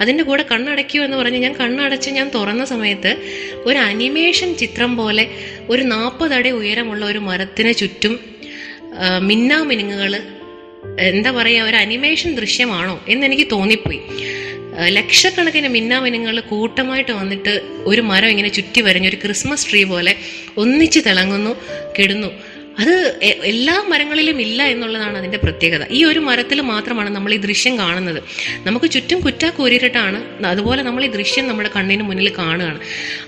അതിന്റെ 0.00 0.22
കൂടെ 0.22 0.42
കണ്ണടയ്ക്കൂ 0.52 0.98
എന്ന് 1.04 1.16
പറഞ്ഞ് 1.16 1.38
ഞാൻ 1.38 1.54
കണ്ണടച്ച് 1.60 2.10
ഞാൻ 2.10 2.30
തുറന്ന 2.34 2.64
സമയത്ത് 2.64 3.12
ഒരു 3.68 3.78
അനിമേഷൻ 3.78 4.50
ചിത്രം 4.62 4.96
പോലെ 4.96 5.24
ഒരു 5.68 5.82
നാൽപ്പതടി 5.82 6.50
ഉയരമുള്ള 6.50 7.04
ഒരു 7.04 7.18
മരത്തിന് 7.18 7.74
ചുറ്റും 7.74 8.14
മിന്നാമിനുങ്ങുകൾ 9.20 10.14
എന്താ 11.00 11.30
പറയുക 11.30 11.62
ഒരു 11.62 11.76
അനിമേഷൻ 11.76 12.34
ദൃശ്യമാണോ 12.34 13.04
എന്നെനിക്ക് 13.08 13.46
തോന്നിപ്പോയി. 13.52 14.00
ലക്ഷക്കണക്കിന് 14.88 15.68
മിന്നാമിനുങ്ങൾ 15.68 16.40
കൂട്ടമായിട്ട് 16.40 17.12
വന്നിട്ട് 17.12 17.60
ഒരു 17.84 18.00
മരം 18.00 18.28
ഇങ്ങനെ 18.28 18.48
ചുറ്റി 18.48 18.80
വരഞ്ഞ് 18.80 19.08
ഒരു 19.08 19.16
ക്രിസ്മസ് 19.16 19.70
ട്രീ 19.70 19.84
പോലെ 19.84 20.16
ഒന്നിച്ച് 20.56 21.00
തിളങ്ങുന്നു 21.00 21.56
കിടുന്നു. 21.98 22.49
അത് 22.80 22.94
എല്ലാ 23.22 23.84
മരങ്ങളിലും 23.88 24.40
ഇല്ല 24.40 24.62
എന്നുള്ളതാണ് 24.62 25.18
അതിന്റെ 25.18 25.38
പ്രത്യേകത. 25.38 25.86
ഈ 25.90 26.04
ഒരു 26.04 26.18
മരത്തിൽ 26.18 26.60
മാത്രമാണ് 26.60 27.10
നമ്മൾ 27.10 27.34
ഈ 27.34 27.36
ദൃശ്യം 27.36 27.78
കാണുന്നത്. 27.78 28.22
നമുക്ക് 28.66 28.90
ചുറ്റും 28.90 29.20
കുറ്റാ 29.20 29.50
കൂരിട്ടാണ് 29.50 30.46
അതുപോലെ 30.46 30.82
നമ്മൾ 30.82 31.04
ഈ 31.04 31.08
ദൃശ്യം 31.08 31.48
നമ്മുടെ 31.48 31.70
കണ്ണിന് 31.76 32.02
മുന്നിൽ 32.02 32.32
കാണുകയാണ്. 32.38 32.80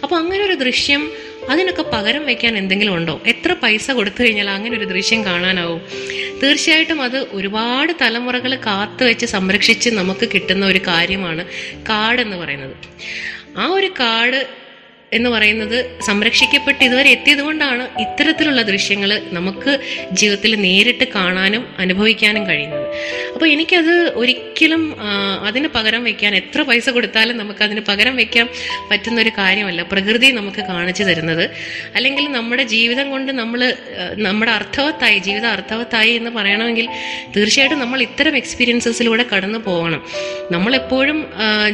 അപ്പോൾ 0.03 0.17
അങ്ങനെ 0.17 0.45
ഒരു 0.45 0.55
ദൃശ്യം 0.55 1.13
അതിനൊക്കെ 1.51 1.83
പകരം 1.83 2.27
വെക്കാൻ 2.27 2.57
എന്തെങ്കിലും 2.59 2.95
ഉണ്ടോ? 2.95 3.21
എത്ര 3.27 3.53
പൈസ 3.53 3.91
കൊടുത്തു 3.91 4.23
കഴിഞ്ഞാൽ 4.23 4.51
അങ്ങനെ 4.51 4.77
ഒരു 4.79 4.85
ദൃശ്യം 4.85 5.25
കാണാനാവും? 5.25 5.81
തീർച്ചയായിട്ടും 6.43 7.03
അത് 7.03 7.19
ഒരുപാട് 7.19 7.93
തലമുറകൾ 8.03 8.55
കാത്തു 8.57 9.05
വെച്ച് 9.05 9.27
സംരക്ഷിച്ച് 9.27 9.91
നമുക്ക് 9.91 10.29
കിട്ടുന്ന 10.35 10.67
ഒരു 10.67 10.79
കാര്യമാണ് 10.79 11.45
കാട് 11.91 12.21
എന്ന് 12.21 12.37
പറയുന്നത്. 12.37 12.77
ആ 13.59 13.67
ഒരു 13.67 13.87
കാട് 13.87 14.62
എന്ന് 15.17 15.31
പറയുന്നത് 15.31 15.77
സംരക്ഷിക്കപ്പെട്ട് 16.09 16.83
ഇതുവരെ 16.89 17.11
എത്തിയത് 17.17 17.43
കൊണ്ടാണ് 17.49 17.85
ഇത്തരത്തിലുള്ള 18.05 18.63
ദൃശ്യങ്ങൾ 18.71 19.11
നമുക്ക് 19.39 19.73
ജീവിതത്തിൽ 20.13 20.53
നേരിട്ട് 20.67 21.07
കാണാനും 21.15 21.65
അനുഭവിക്കാനും 21.79 22.45
കഴിയുന്നത്. 22.49 22.87
അപ്പോൾ 23.35 23.49
എനിക്കത് 23.55 23.95
ഒരിക്കലും 24.21 24.83
അതിന് 25.49 25.69
പകരം 25.77 26.03
വെക്കാൻ 26.09 26.33
എത്ര 26.41 26.61
പൈസ 26.63 26.91
കൊടുത്താലും 26.91 27.37
നമുക്ക് 27.43 27.63
അതിന് 27.67 27.83
പകരം 27.91 28.17
വെക്കാൻ 28.17 28.47
പറ്റുന്ന 28.91 29.21
ഒരു 29.21 29.33
കാര്യമല്ല. 29.39 29.83
പ്രകൃതി 29.93 30.31
നമുക്ക് 30.39 30.63
കാണിച്ചു 30.71 31.05
തരുന്നത്. 31.09 31.45
അല്ലെങ്കിൽ 31.97 32.25
നമ്മുടെ 32.39 32.65
ജീവിതം 32.75 33.07
കൊണ്ട് 33.11 33.33
നമ്മൾ 33.33 33.61
നമ്മുടെ 34.27 34.53
അർത്ഥവത്തായി 34.59 35.19
ജീവിതം 35.19 35.51
അർത്ഥവത്തായി 35.57 36.13
എന്ന് 36.21 36.31
പറയണമെങ്കിൽ 36.39 36.89
തീർച്ചയായിട്ടും 37.37 37.81
നമ്മൾ 37.85 38.01
ഇത്തരം 38.09 38.37
എക്സ്പീരിയൻസസിലൂടെ 38.43 39.27
കടന്നു 39.33 39.59
പോകണം. 39.69 40.03
നമ്മളെപ്പോഴും 40.55 41.19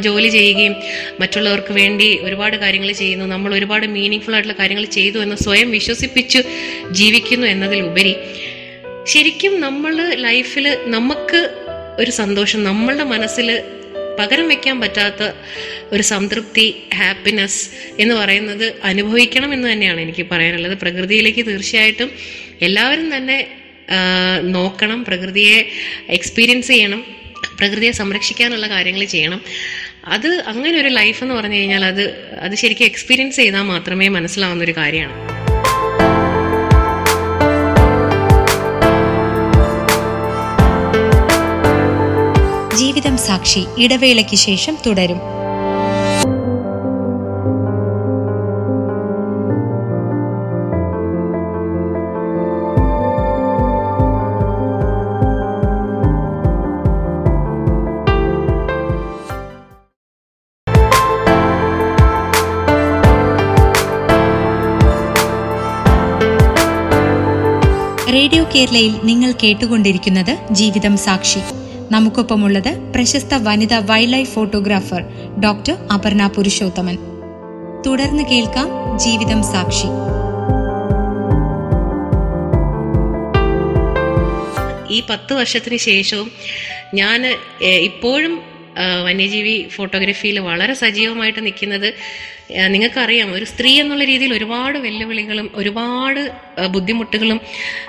ജോലി 0.06 0.28
ചെയ്യുകയും 0.28 0.76
മറ്റുള്ളവർക്ക് 1.20 1.72
വേണ്ടി 1.80 2.08
ഒരുപാട് 2.28 2.56
കാര്യങ്ങൾ 2.64 2.92
ചെയ്യുന്നു. 2.92 3.26
നമ്മൾ 3.34 3.50
ഒരുപാട് 3.58 3.86
മീനിങ് 3.96 4.24
ഫുൾ 4.26 4.36
ആയിട്ടുള്ള 4.36 4.56
കാര്യങ്ങൾ 4.60 4.84
ചെയ്തു 4.98 5.18
എന്ന് 5.24 5.36
സ്വയം 5.44 5.70
വിശ്വസിപ്പിച്ച് 5.78 6.40
ജീവിക്കുന്നു 7.00 7.46
എന്നതിലുപരി 7.54 8.14
ശരിക്കും 9.12 9.54
നമ്മൾ 9.66 9.94
ലൈഫിൽ 10.26 10.66
നമുക്ക് 10.96 11.40
ഒരു 12.02 12.12
സന്തോഷം 12.20 12.60
നമ്മളുടെ 12.68 13.04
മനസ്സിൽ 13.14 13.48
പകരം 14.18 14.46
വെക്കാൻ 14.52 14.76
പറ്റാത്ത 14.82 15.22
ഒരു 15.94 16.04
സംതൃപ്തി 16.12 16.64
ഹാപ്പിനെസ് 16.98 17.60
എന്ന് 18.02 18.14
പറയുന്നത് 18.14 18.64
അനുഭവിക്കണം 18.90 19.50
എന്ന് 19.56 19.66
തന്നെയാണ് 19.72 20.00
എനിക്ക് 20.06 20.24
പറയാനുള്ളത്. 20.32 20.74
പ്രകൃതിയിലേക്ക് 20.82 21.42
തീർച്ചയായിട്ടും 21.50 22.10
എല്ലാവരും 22.66 23.06
തന്നെ 23.16 23.38
നോക്കണം 24.56 24.98
പ്രകൃതിയെ 25.08 25.58
എക്സ്പീരിയൻസ് 26.16 26.70
ചെയ്യണം 26.72 27.02
പ്രകൃതിയെ 27.58 27.92
സംരക്ഷിക്കാനുള്ള 28.00 28.66
കാര്യങ്ങൾ 28.74 29.04
ചെയ്യണം. 29.04 29.40
അത് 30.10 30.42
അങ്ങനെ 30.46 30.80
ഒരു 30.80 30.88
ലൈഫ് 30.88 31.24
എന്ന് 31.24 31.34
പറഞ്ഞു 31.34 31.56
കഴിഞ്ഞാൽ 31.56 31.84
അത് 31.84 32.02
അത് 32.40 32.54
ശരിക്കും 32.54 32.84
എക്സ്പീരിയൻസ് 32.84 33.36
ചെയ്താൽ 33.36 33.62
മാത്രമേ 33.62 34.08
മനസ്സിലാവുന്ന 34.08 34.64
ഒരു 34.64 34.72
കാര്യമാണ്. 34.76 35.38
ജീവിതം 42.76 43.18
സാക്ഷി 43.18 43.66
ഇടവേളയ്ക്ക് 43.78 44.36
ശേഷം 44.36 44.78
തുടരും. 44.86 45.37
കേരളയിൽ 68.54 68.94
നിങ്ങൾ 69.04 69.32
കേട്ടുകൊണ്ടിരിക്കുന്നത് 69.32 70.32
ജീവിതം 70.50 70.96
സാക്ഷി. 70.96 71.40
നമുക്കൊപ്പമുള്ളത് 71.92 72.92
പ്രശസ്ത 72.94 73.34
വനിതാ 73.34 73.78
wildlife 74.12 74.30
photographer 74.30 75.02
doctor 75.44 75.76
Aparna 75.94 76.26
Purushothaman. 76.26 76.96
തുടർന്ന് 77.86 78.22
കേൾക്കാം 78.22 78.98
ജീവിതം 78.98 79.42
സാക്ഷി. 79.52 79.88
ഈ 84.94 85.02
പത്ത് 85.10 85.32
വർഷത്തിന് 85.32 85.76
ശേഷവും 85.76 86.30
ഞാൻ 86.94 87.36
ഇപ്പോഴും 87.62 88.40
വന്യജീവി 89.04 89.68
ഫോട്ടോഗ്രാഫിയിൽ 89.76 90.38
വളരെ 90.38 90.74
സജീവമായിട്ട് 90.74 91.46
നിൽക്കുന്നത് 91.46 91.94
നിങ്ങൾക്കറിയാം 92.74 93.32
ഒരു 93.32 93.44
സ്ത്രീ 93.44 93.70
എന്നുള്ള 93.80 94.04
രീതിയിൽ 94.04 94.32
ഒരുപാട് 94.32 94.78
വെല്ലുവിളികളും 94.78 95.50
ഒരുപാട് 95.54 96.20
ബുദ്ധിമുട്ടുകളും 96.76 97.40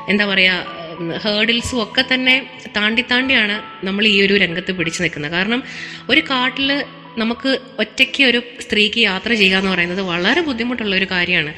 എന്താ 0.09 0.25
പറയുക 0.25 1.19
ഹേർഡിൽസും 1.25 1.83
ഒക്കെ 1.83 2.05
തന്നെ 2.13 2.35
താണ്ടി 2.77 3.01
താണ്ടിയാണ് 3.11 3.85
നമ്മൾ 3.85 4.07
ഈ 4.07 4.15
ഒരു 4.25 4.37
രംഗത്ത് 4.37 4.71
പിടിച്ചു 4.71 5.01
നിൽക്കുന്നത്. 5.03 5.31
കാരണം 5.31 5.63
ഒരു 6.09 6.23
കാട്ടിൽ 6.31 6.85
നമുക്ക് 7.17 7.59
ഒറ്റയ്ക്ക് 7.79 8.23
ഒരു 8.23 8.39
സ്ത്രീക്ക് 8.59 8.99
യാത്ര 8.99 9.29
ചെയ്യുക 9.33 9.57
എന്ന് 9.57 9.71
പറയുന്നത് 9.71 10.01
വളരെ 10.01 10.41
ബുദ്ധിമുട്ടുള്ള 10.41 10.95
ഒരു 10.95 11.07
കാര്യമാണ്. 11.11 11.53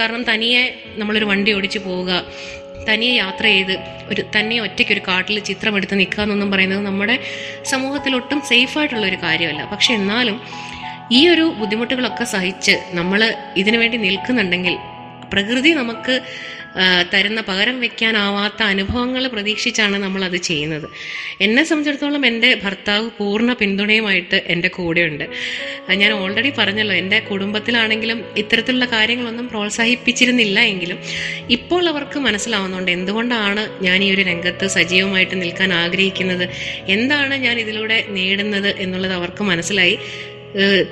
കാരണം 0.00 0.22
തനിയെ 0.22 0.62
നമ്മളൊരു 0.96 1.24
വണ്ടി 1.24 1.52
ഓടിച്ചു 1.52 1.78
പോവുക 1.78 2.22
തനിയെ 2.88 3.14
യാത്ര 3.16 3.44
ചെയ്ത് 3.44 3.74
ഒരു 4.10 4.22
തന്നെ 4.36 4.60
ഒറ്റയ്ക്ക് 4.60 4.92
ഒരു 4.92 5.02
കാട്ടിൽ 5.08 5.38
ചിത്രമെടുത്ത് 5.40 5.98
നിൽക്കുക 5.98 6.22
എന്നൊന്നും 6.22 6.50
പറയുന്നത് 6.50 6.82
നമ്മുടെ 6.86 7.16
സമൂഹത്തിൽ 7.72 8.14
ഒട്ടും 8.16 8.40
സേഫായിട്ടുള്ള 8.50 9.06
ഒരു 9.06 9.16
കാര്യമല്ല. 9.22 9.64
പക്ഷെ 9.72 9.94
എന്നാലും 9.94 10.36
ഈ 11.12 11.28
ഒരു 11.28 11.46
ബുദ്ധിമുട്ടുകളൊക്കെ 11.60 12.24
സഹിച്ച് 12.24 12.76
നമ്മൾ 12.92 13.34
ഇതിനു 13.56 13.78
വേണ്ടി 13.78 13.98
നിൽക്കുന്നുണ്ടെങ്കിൽ 13.98 14.76
പ്രകൃതി 15.32 15.70
നമുക്ക് 15.70 16.14
തരുന്ന 17.12 17.40
പകരം 17.40 17.80
വെക്കാനാവാത്ത 17.80 18.62
അനുഭവങ്ങൾ 18.62 19.28
പ്രതീക്ഷിച്ചാണ് 19.28 19.96
നമ്മൾ 20.02 20.24
അത് 20.24 20.36
ചെയ്യുന്നത്. 20.36 20.88
എന്നെ 21.40 21.62
സംബന്ധിച്ചിടത്തോളം 21.64 22.26
എന്റെ 22.26 22.60
ഭർത്താവ് 22.64 23.10
പൂർണ 23.18 23.52
പിന്തുണയുമായിട്ട് 23.52 24.42
എന്റെ 24.46 24.68
കൂടെയുണ്ട്. 24.68 25.24
ഞാൻ 26.02 26.12
ഓൾറെഡി 26.12 26.52
പറഞ്ഞല്ലോ 26.58 26.94
എന്റെ 26.94 27.18
കുടുംബത്തിലാണെങ്കിലും 27.20 28.24
ഇത്തരത്തിലുള്ള 28.36 28.84
കാര്യങ്ങളൊന്നും 28.84 29.48
പ്രോത്സാഹിപ്പിച്ചിരുന്നില്ല 29.48 30.60
എങ്കിലും 30.60 31.00
ഇപ്പോൾ 31.50 31.88
അവർക്ക് 31.88 32.18
മനസ്സിലാവുന്നുണ്ട് 32.18 32.90
എന്തുകൊണ്ടാണ് 32.90 33.64
ഞാൻ 33.82 34.04
ഈ 34.04 34.14
ഒരു 34.14 34.20
രംഗത്ത് 34.20 34.66
സജീവമായിട്ട് 34.66 35.42
നിൽക്കാൻ 35.42 35.74
ആഗ്രഹിക്കുന്നത് 35.74 36.48
എന്താണ് 36.86 37.34
ഞാൻ 37.34 37.58
ഇതിലൂടെ 37.58 38.06
നേടുന്നത് 38.08 38.74
എന്നുള്ളത് 38.76 39.12
അവർക്ക് 39.12 39.44
മനസ്സിലായി. 39.44 39.98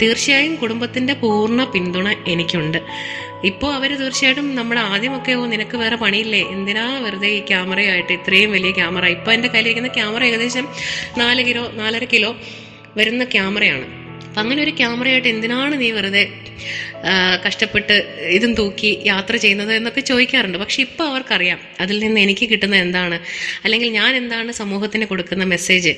തീർച്ചയായും 0.02 0.56
കുടുംബത്തിന്റെ 0.56 1.14
പൂർണ 1.14 1.64
പിന്തുണ 1.64 2.14
എനിക്കുണ്ട്. 2.28 2.78
ഇപ്പോൾ 3.44 3.75
അവർ 3.75 3.99
തീർച്ചയായിട്ടും 3.99 4.56
നമ്മൾ 4.56 4.78
ആദ്യമൊക്കെ 4.78 5.32
ഓ 5.32 5.46
നിനക്ക് 5.46 5.76
വേറെ 5.76 5.96
പണിയില്ലേ? 5.96 6.42
എന്തിനാ 6.50 6.99
വെറുതെ 6.99 7.28
ഈ 7.28 7.40
ക്യാമറയായിട്ട് 7.40 8.12
ഇത്രയും 8.12 8.52
വലിയ 8.52 8.70
ക്യാമറ? 8.70 9.06
ഇപ്പോൾ 9.06 9.32
എന്റെ 9.32 9.49
കയ്യിലിരിക്കുന്ന 9.49 9.88
ക്യാമറ 9.88 10.25
ഏകദേശം 10.25 10.68
നാല് 11.18 11.46
കിലോ 11.46 11.70
നാലര 11.75 12.04
കിലോ 12.04 12.37
വരുന്ന 12.96 13.25
ക്യാമറയാണ്. 13.25 13.87
അപ്പം 14.28 14.40
അങ്ങനെ 14.40 14.62
ഒരു 14.62 14.70
ക്യാമറയായിട്ട് 14.70 15.28
എന്തിനാണ് 15.28 15.80
നീ 15.80 15.90
വെറുതെ 15.90 16.23
കഷ്ടപ്പെട്ട് 17.46 18.18
ഇതും 18.28 18.54
തൂക്കി 18.54 19.00
യാത്ര 19.06 19.37
ചെയ്യുന്നത് 19.37 19.75
എന്നൊക്കെ 19.75 20.00
ചോദിക്കാറുണ്ട്. 20.00 20.58
പക്ഷെ 20.58 20.82
ഇപ്പോൾ 20.82 21.04
അവർക്കറിയാം 21.04 21.58
അതിൽ 21.80 21.99
നിന്ന് 21.99 22.20
എനിക്ക് 22.20 22.49
കിട്ടുന്ന 22.50 22.76
എന്താണ്? 22.76 23.20
അല്ലെങ്കിൽ 23.64 23.88
ഞാൻ 23.88 24.16
എന്താണ് 24.16 24.52
സമൂഹത്തിന് 24.52 25.06
കൊടുക്കുന്ന 25.06 25.44
മെസ്സേജ്? 25.44 25.94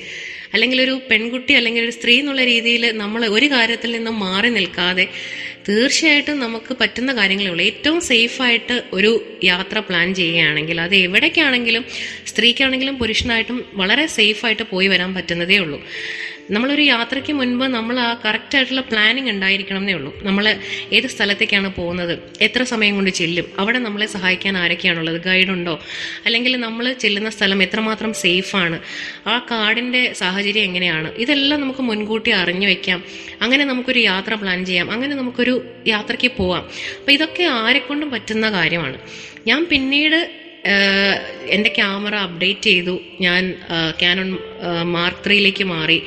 അല്ലെങ്കിൽ 0.53 0.81
ഒരു 0.81 1.01
പെൺകുട്ടി 1.11 1.53
അല്ലെങ്കിൽ 1.53 1.83
ഒരു 1.83 1.91
സ്ത്രീ 1.91 2.19
എന്നുള്ള 2.19 2.43
രീതിയിൽ 2.43 2.91
നമ്മൾ 2.95 3.25
ഒരു 3.27 3.45
കാര്യത്തിൽ 3.45 3.91
നിന്നും 3.91 4.19
മാറി 4.19 4.49
നിൽക്കാതെ 4.49 5.05
തീർച്ചയായിട്ടും 5.67 6.39
നമുക്ക് 6.39 6.77
പറ്റുന്ന 6.81 7.11
കാര്യങ്ങളേ 7.13 7.49
ഉള്ളൂ. 7.49 7.63
ഏറ്റവും 7.65 8.01
സേഫായിട്ട് 8.01 8.83
ഒരു 8.93 9.11
യാത്ര 9.43 9.79
പ്ലാൻ 9.79 10.15
ചെയ്യുകയാണെങ്കിൽ 10.15 10.81
അത് 10.81 10.95
എവിടേക്കാണെങ്കിലും 10.95 11.85
സ്ത്രീക്കാണെങ്കിലും 12.25 12.97
പുരുഷനായിട്ടും 12.97 13.65
വളരെ 13.73 14.05
സേഫായിട്ട് 14.17 14.63
പോയി 14.63 14.87
വരാൻ 14.87 15.13
പറ്റുന്നതേ 15.13 15.57
ഉള്ളൂ. 15.57 15.79
നമ്മളൊരു 16.51 16.81
യാത്രയ്ക്ക് 16.81 17.33
മുൻപ് 17.33 17.65
നമ്മൾ 17.65 17.99
ആ 17.99 18.21
കറക്റ്റ് 18.25 18.55
ആയിട്ടുള്ള 18.55 18.81
പ്ലാനിങ് 18.81 19.29
ഉണ്ടായിരിക്കണം 19.29 19.77
എന്നേ 19.77 19.93
ഉള്ളൂ. 19.93 20.19
നമ്മൾ 20.23 20.59
ഏത് 20.93 21.07
സ്ഥലത്തേക്കാണ് 21.07 21.75
പോകുന്നത്? 21.75 22.19
എത്ര 22.41 22.63
സമയം 22.63 22.95
കൊണ്ട് 22.95 23.11
ചെല്ലും? 23.11 23.45
അവിടെ 23.59 23.79
നമ്മളെ 23.79 24.05
സഹായിക്കാൻ 24.05 24.57
ആരൊക്കെയാണുള്ളത്? 24.57 25.21
ഗൈഡുണ്ടോ 25.21 25.79
അല്ലെങ്കിൽ 26.25 26.57
നമ്മൾ 26.57 26.93
ചെല്ലുന്ന 26.93 27.29
സ്ഥലം 27.29 27.63
എത്രമാത്രം 27.63 28.13
സേഫാണ് 28.13 28.79
ആ 29.27 29.45
കാടിന്റെ 29.51 30.13
സാഹചര്യം 30.13 30.63
എങ്ങനെയാണ്? 30.63 31.11
ഇതെല്ലാം 31.15 31.61
നമുക്ക് 31.61 31.81
മുൻകൂട്ടി 31.81 32.31
അറിഞ്ഞു 32.31 32.67
വെക്കാം. 32.67 33.03
അങ്ങനെ 33.41 33.65
നമുക്കൊരു 33.65 33.99
യാത്ര 33.99 34.33
പ്ലാൻ 34.33 34.65
ചെയ്യാം. 34.65 34.91
അങ്ങനെ 34.91 35.15
നമുക്കൊരു 35.15 35.65
യാത്രയ്ക്ക് 35.87 36.31
പോവാം. 36.37 36.61
അപ്പം 36.99 37.13
ഇതൊക്കെ 37.13 37.43
ആരെക്കൊണ്ടും 37.43 38.09
പറ്റുന്ന 38.09 38.51
കാര്യമാണ്. 38.51 38.97
ഞാൻ 39.47 39.67
പിന്നീട് 39.71 40.46
എന്റെ 41.55 41.69
ക്യാമറ 41.75 42.15
അപ്ഡേറ്റ് 42.15 42.61
ചെയ്തു. 42.61 42.95
ഞാൻ 43.21 43.43
ക്യാനൺ 43.99 44.29
മാർക്ക് 44.83 45.25
ത്രീയിലേക്ക് 45.25 45.63
മാറി. 45.63 45.99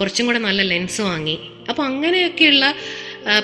കുറച്ചും 0.00 0.26
കൂടെ 0.26 0.38
നല്ല 0.38 0.62
ലെൻസ് 0.62 1.00
വാങ്ങി. 1.00 1.38
അപ്പോൾ 1.68 1.82
അങ്ങനെയൊക്കെയുള്ള 1.82 2.66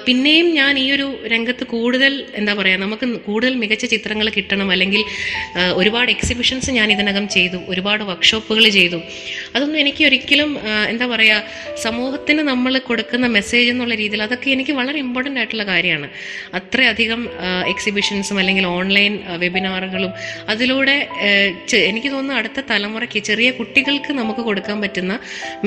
പിന്നെയും 0.06 0.46
ഞാൻ 0.58 0.72
ഈ 0.82 0.86
ഒരു 0.96 1.06
രംഗത്ത് 1.32 1.64
കൂടുതൽ 1.72 2.12
എന്താ 2.40 2.52
പറയുക 2.58 2.80
നമുക്ക് 2.84 3.06
കൂടുതൽ 3.26 3.52
മികച്ച 3.62 3.84
ചിത്രങ്ങൾ 3.94 4.28
കിട്ടണം 4.36 4.68
അല്ലെങ്കിൽ 4.74 5.02
ഒരുപാട് 5.80 6.10
എക്സിബിഷൻസ് 6.16 6.70
ഞാൻ 6.78 6.88
ഇതിനകം 6.94 7.26
ചെയ്തു 7.36 7.58
ഒരുപാട് 7.72 8.02
വർക്ക്ഷോപ്പുകൾ 8.10 8.64
ചെയ്തു. 8.78 9.00
അതൊന്നും 9.54 9.78
എനിക്ക് 9.84 10.02
ഒരിക്കലും 10.08 10.50
എന്താ 10.92 11.08
പറയുക 11.14 11.76
സമൂഹത്തിന് 11.86 12.42
നമ്മൾ 12.52 12.74
കൊടുക്കുന്ന 12.88 13.26
മെസ്സേജ് 13.36 13.68
എന്നുള്ള 13.74 13.94
രീതിയിൽ 14.02 14.22
അതൊക്കെ 14.26 14.48
എനിക്ക് 14.56 14.72
വളരെ 14.80 14.98
ഇമ്പോർട്ടന്റ് 15.04 15.40
ആയിട്ടുള്ള 15.42 15.66
കാര്യമാണ്. 15.72 16.08
അത്രയധികം 16.60 17.22
എക്സിബിഷൻസും 17.72 18.38
അല്ലെങ്കിൽ 18.42 18.66
ഓൺലൈൻ 18.76 19.14
വെബിനാറുകളും 19.44 20.12
അതിലൂടെ 20.54 20.96
എനിക്ക് 21.90 22.08
തോന്നുന്നു 22.14 22.38
അടുത്ത 22.40 22.58
തലമുറയ്ക്ക് 22.72 23.20
ചെറിയ 23.30 23.48
കുട്ടികൾക്ക് 23.58 24.12
നമുക്ക് 24.20 24.42
കൊടുക്കാൻ 24.48 24.78
പറ്റുന്ന 24.84 25.14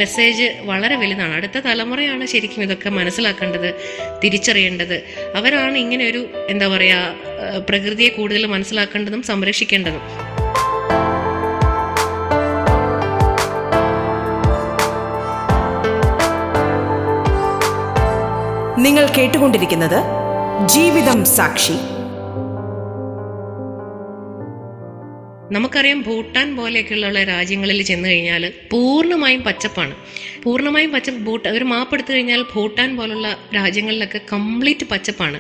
മെസ്സേജ് 0.01 0.48
വളരെ 0.70 0.96
വലുതാണ്. 1.01 1.34
അടുത്ത 1.39 1.58
തലമുറയാണ് 1.70 2.25
ശരിക്കും 2.34 2.63
ഇതൊക്കെ 2.68 2.89
മനസ്സിലാക്കേണ്ടത്. 3.00 3.70
തിരിച്ചറിയേണ്ടത്. 4.24 4.98
അവരാണ് 5.36 5.77
ഇങ്ങനെ 5.77 6.05
ഒരു 6.10 6.25
എന്താ 6.50 6.67
പറയുക 6.67 7.62
പ്രകൃതിയെ 7.70 8.10
കൂടുതൽ 8.10 8.46
മനസ്സിലാക്കേണ്ടതും 8.46 9.24
സംരക്ഷിക്കേണ്ടതും. 9.24 10.03
നിങ്ങൾ 18.84 19.05
കേട്ടുകൊണ്ടിരിക്കുന്നത് 19.08 20.00
ജീവിതം 20.67 21.25
സാക്ഷി. 21.25 21.75
നമുക്കറിയാം 25.51 26.01
ഭൂട്ടാൻ 26.01 26.55
പോലെയൊക്കെയുള്ള 26.55 27.24
രാജ്യങ്ങളിൽ 27.24 27.81
ചെന്ന് 27.84 28.10
കഴിഞ്ഞാൽ 28.10 28.53
പൂർണമായും 28.72 29.41
പച്ചപ്പാണ്. 29.43 29.96
പൂർണമായും 30.43 30.91
പച്ച 30.91 31.10
ഭൂട്ട 31.10 31.48
ഒരു 31.48 31.63
മാപ്പ് 31.63 31.93
എടുത്തു 31.96 32.12
കഴിഞ്ഞാൽ 32.12 32.46
ഭൂട്ടാൻ 32.53 32.98
പോലുള്ള 32.98 33.27
രാജ്യങ്ങളിലൊക്കെ 33.55 34.22
complete 34.34 34.86
പച്ചപ്പാണ്. 34.91 35.39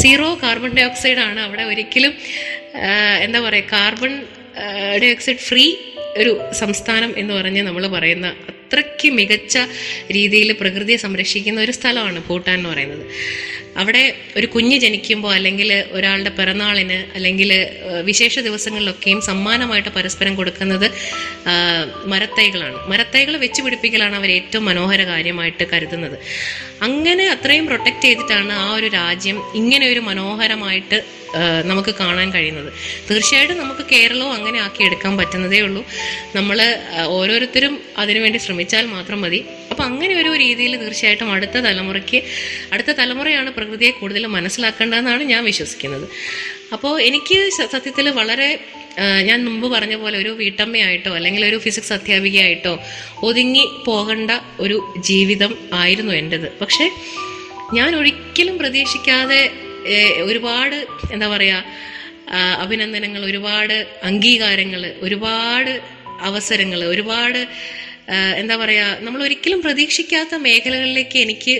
zero 0.00 0.38
carbon 0.42 0.70
dye 0.70 0.82
oxide 0.82 1.18
ആണ് 1.18 1.40
അവിടെ 1.40 1.62
ഒരിക്കലും 1.62 2.14
എന്താ 3.20 3.40
പറയുക 3.40 3.64
കാർബൺ 3.72 4.22
ഡൈ 5.02 5.10
ഓക്സൈഡ് 5.10 5.38
ഫ്രീ 5.38 5.76
ഒരു 6.16 6.40
സംസ്ഥാനം 6.52 7.14
എന്ന് 7.18 7.34
പറഞ്ഞ് 7.34 7.62
നമ്മൾ 7.62 7.86
പറയുന്ന 7.86 8.26
അത്രയ്ക്ക് 8.48 9.08
മികച്ച 9.08 9.58
രീതിയിൽ 10.12 10.52
പ്രകൃതിയെ 10.52 10.96
സംരക്ഷിക്കുന്ന 10.96 11.60
ഒരു 11.60 11.72
സ്ഥലമാണ് 11.72 12.22
ഭൂട്ടാൻ 12.28 12.54
എന്ന് 12.58 12.68
പറയുന്നത്. 12.68 13.06
അവിടെ 13.76 14.02
ഒരു 14.36 14.46
കുഞ്ഞ് 14.46 14.76
ജനിക്കുമ്പോൾ 14.76 15.34
അല്ലെങ്കിൽ 15.34 15.84
ഒരാളുടെ 15.90 16.30
പിറന്നാളിന് 16.30 16.98
അല്ലെങ്കിൽ 17.16 17.50
വിശേഷ 18.02 18.38
ദിവസങ്ങളിലൊക്കെയും 18.38 19.20
സമ്മാനമായിട്ട് 19.20 19.88
പരസ്പരം 19.88 20.34
കൊടുക്കുന്നത് 20.36 20.86
മരത്തൈകളാണ്. 22.06 22.76
മരത്തൈകൾ 22.90 23.36
വെച്ച് 23.36 23.62
പിടിപ്പിക്കലാണ് 23.62 24.16
അവർ 24.16 24.30
ഏറ്റവും 24.30 24.64
മനോഹര 24.64 25.04
കാര്യമായിട്ട് 25.04 25.64
കരുതുന്നത്. 25.72 26.18
അങ്ങനെ 26.82 27.26
അത്രയും 27.28 27.66
പ്രൊട്ടക്റ്റ് 27.66 28.04
ചെയ്തിട്ടാണ് 28.04 28.52
ആ 28.52 28.74
ഒരു 28.74 28.86
രാജ്യം 28.86 29.38
ഇങ്ങനെ 29.54 29.88
ഒരു 29.92 30.00
മനോഹരമായിട്ട് 30.00 31.21
നമുക്ക് 31.70 31.94
കാണാൻ 32.00 32.28
കഴിയുന്നത്. 32.32 32.72
തീർച്ചയായിട്ടും 33.10 33.58
നമുക്ക് 33.58 33.84
കേരളവും 33.92 34.32
അങ്ങനെ 34.32 34.58
ആക്കി 34.60 34.82
എടുക്കാൻ 34.84 35.16
പറ്റുന്നതേ 35.16 35.60
ഉള്ളൂ. 35.60 35.84
നമ്മൾ 36.36 36.58
ഓരോരുത്തരും 37.18 37.74
അതിനുവേണ്ടി 37.96 38.38
ശ്രമിച്ചാൽ 38.38 38.86
മാത്രം 38.86 39.20
മതി. 39.20 39.40
അപ്പം 39.70 39.84
അങ്ങനെ 39.84 40.14
ഒരു 40.22 40.32
രീതിയിൽ 40.44 40.76
തീർച്ചയായിട്ടും 40.76 41.32
അടുത്ത 41.32 41.56
തലമുറയ്ക്ക് 41.68 42.22
അടുത്ത 42.72 42.90
തലമുറയാണ് 43.00 43.50
പ്രകൃതിയെ 43.50 43.90
കൂടുതൽ 43.90 44.26
മനസ്സിലാക്കേണ്ടതെന്നാണ് 44.26 45.22
ഞാൻ 45.22 45.44
വിശ്വസിക്കുന്നത്. 45.44 46.06
അപ്പോൾ 46.72 46.94
എനിക്ക് 47.00 47.38
സത്യത്തിൽ 47.72 48.08
വളരെ 48.20 48.58
ഞാൻ 49.28 49.38
മുമ്പ് 49.44 49.66
പറഞ്ഞ 49.72 49.94
പോലെ 49.96 50.16
ഒരു 50.18 50.28
വീട്ടമ്മയായിട്ടോ 50.28 51.10
അല്ലെങ്കിൽ 51.14 51.42
ഒരു 51.46 51.58
ഫിസിക്സ് 51.58 51.92
അധ്യാപികയായിട്ടോ 51.92 52.72
ഒതുങ്ങി 53.22 53.64
പോകേണ്ട 53.86 54.30
ഒരു 54.60 54.76
ജീവിതം 54.98 55.52
ആയിരുന്നു 55.72 56.12
എന്റെത് 56.12 56.48
പക്ഷേ 56.60 56.86
ഞാൻ 57.74 57.96
ഒരിക്കലും 57.96 58.58
പ്രതീക്ഷിക്കാതെ 58.58 59.42
ഒരുപാട് 60.28 60.78
എന്താ 61.10 61.28
പറയുക 61.28 61.64
അഭിനന്ദനങ്ങൾ 62.64 63.22
ഒരുപാട് 63.24 63.76
അംഗീകാരങ്ങൾ 64.10 64.94
ഒരുപാട് 65.00 65.72
അവസരങ്ങൾ 66.28 66.80
ഒരുപാട് 66.84 67.40
എന്താ 68.40 68.56
പറയുക 68.56 68.98
നമ്മൾ 69.06 69.20
ഒരിക്കലും 69.22 69.60
പ്രതീക്ഷിക്കാത്ത 69.62 70.34
മേഖലകളിലേക്ക് 70.46 71.18
എനിക്ക് 71.18 71.54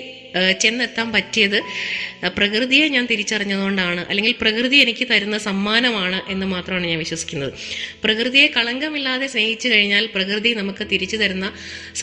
ചെന്നെത്താൻ 0.62 1.12
പറ്റിയത് 1.12 1.57
പ്രകൃതിയെ 2.38 2.88
ഞാൻ 2.88 3.07
തിരിച്ചറിഞ്ഞതുകൊണ്ടാണ്. 3.07 4.02
അല്ലെങ്കിൽ 4.11 4.35
പ്രകൃതി 4.43 4.76
എനിക്ക് 4.76 5.05
തരുന്ന 5.11 5.38
സമ്മാനമാണ് 5.38 6.19
എന്ന് 6.33 6.47
മാത്രമാണ് 6.47 6.87
ഞാൻ 6.87 6.99
വിശ്വസിക്കുന്നത്. 6.99 7.52
പ്രകൃതിയെ 8.05 8.47
കളങ്കമില്ലാതെ 8.57 9.26
സ്നേഹിച്ചു 9.35 9.69
കഴിഞ്ഞാൽ 9.69 10.07
പ്രകൃതി 10.14 10.52
നമുക്ക് 10.61 10.85
തിരിച്ചു 10.93 11.17
തരുന്ന 11.17 11.49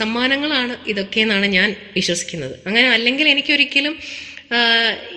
സമ്മാനങ്ങളാണ് 0.00 0.76
ഇതൊക്കെയെന്നാണ് 0.92 1.46
ഞാൻ 1.58 1.70
വിശ്വസിക്കുന്നത്. 1.98 2.54
അങ്ങനെ 2.66 2.88
അല്ലെങ്കിൽ 2.96 3.28
എനിക്കൊരിക്കലും 3.28 3.96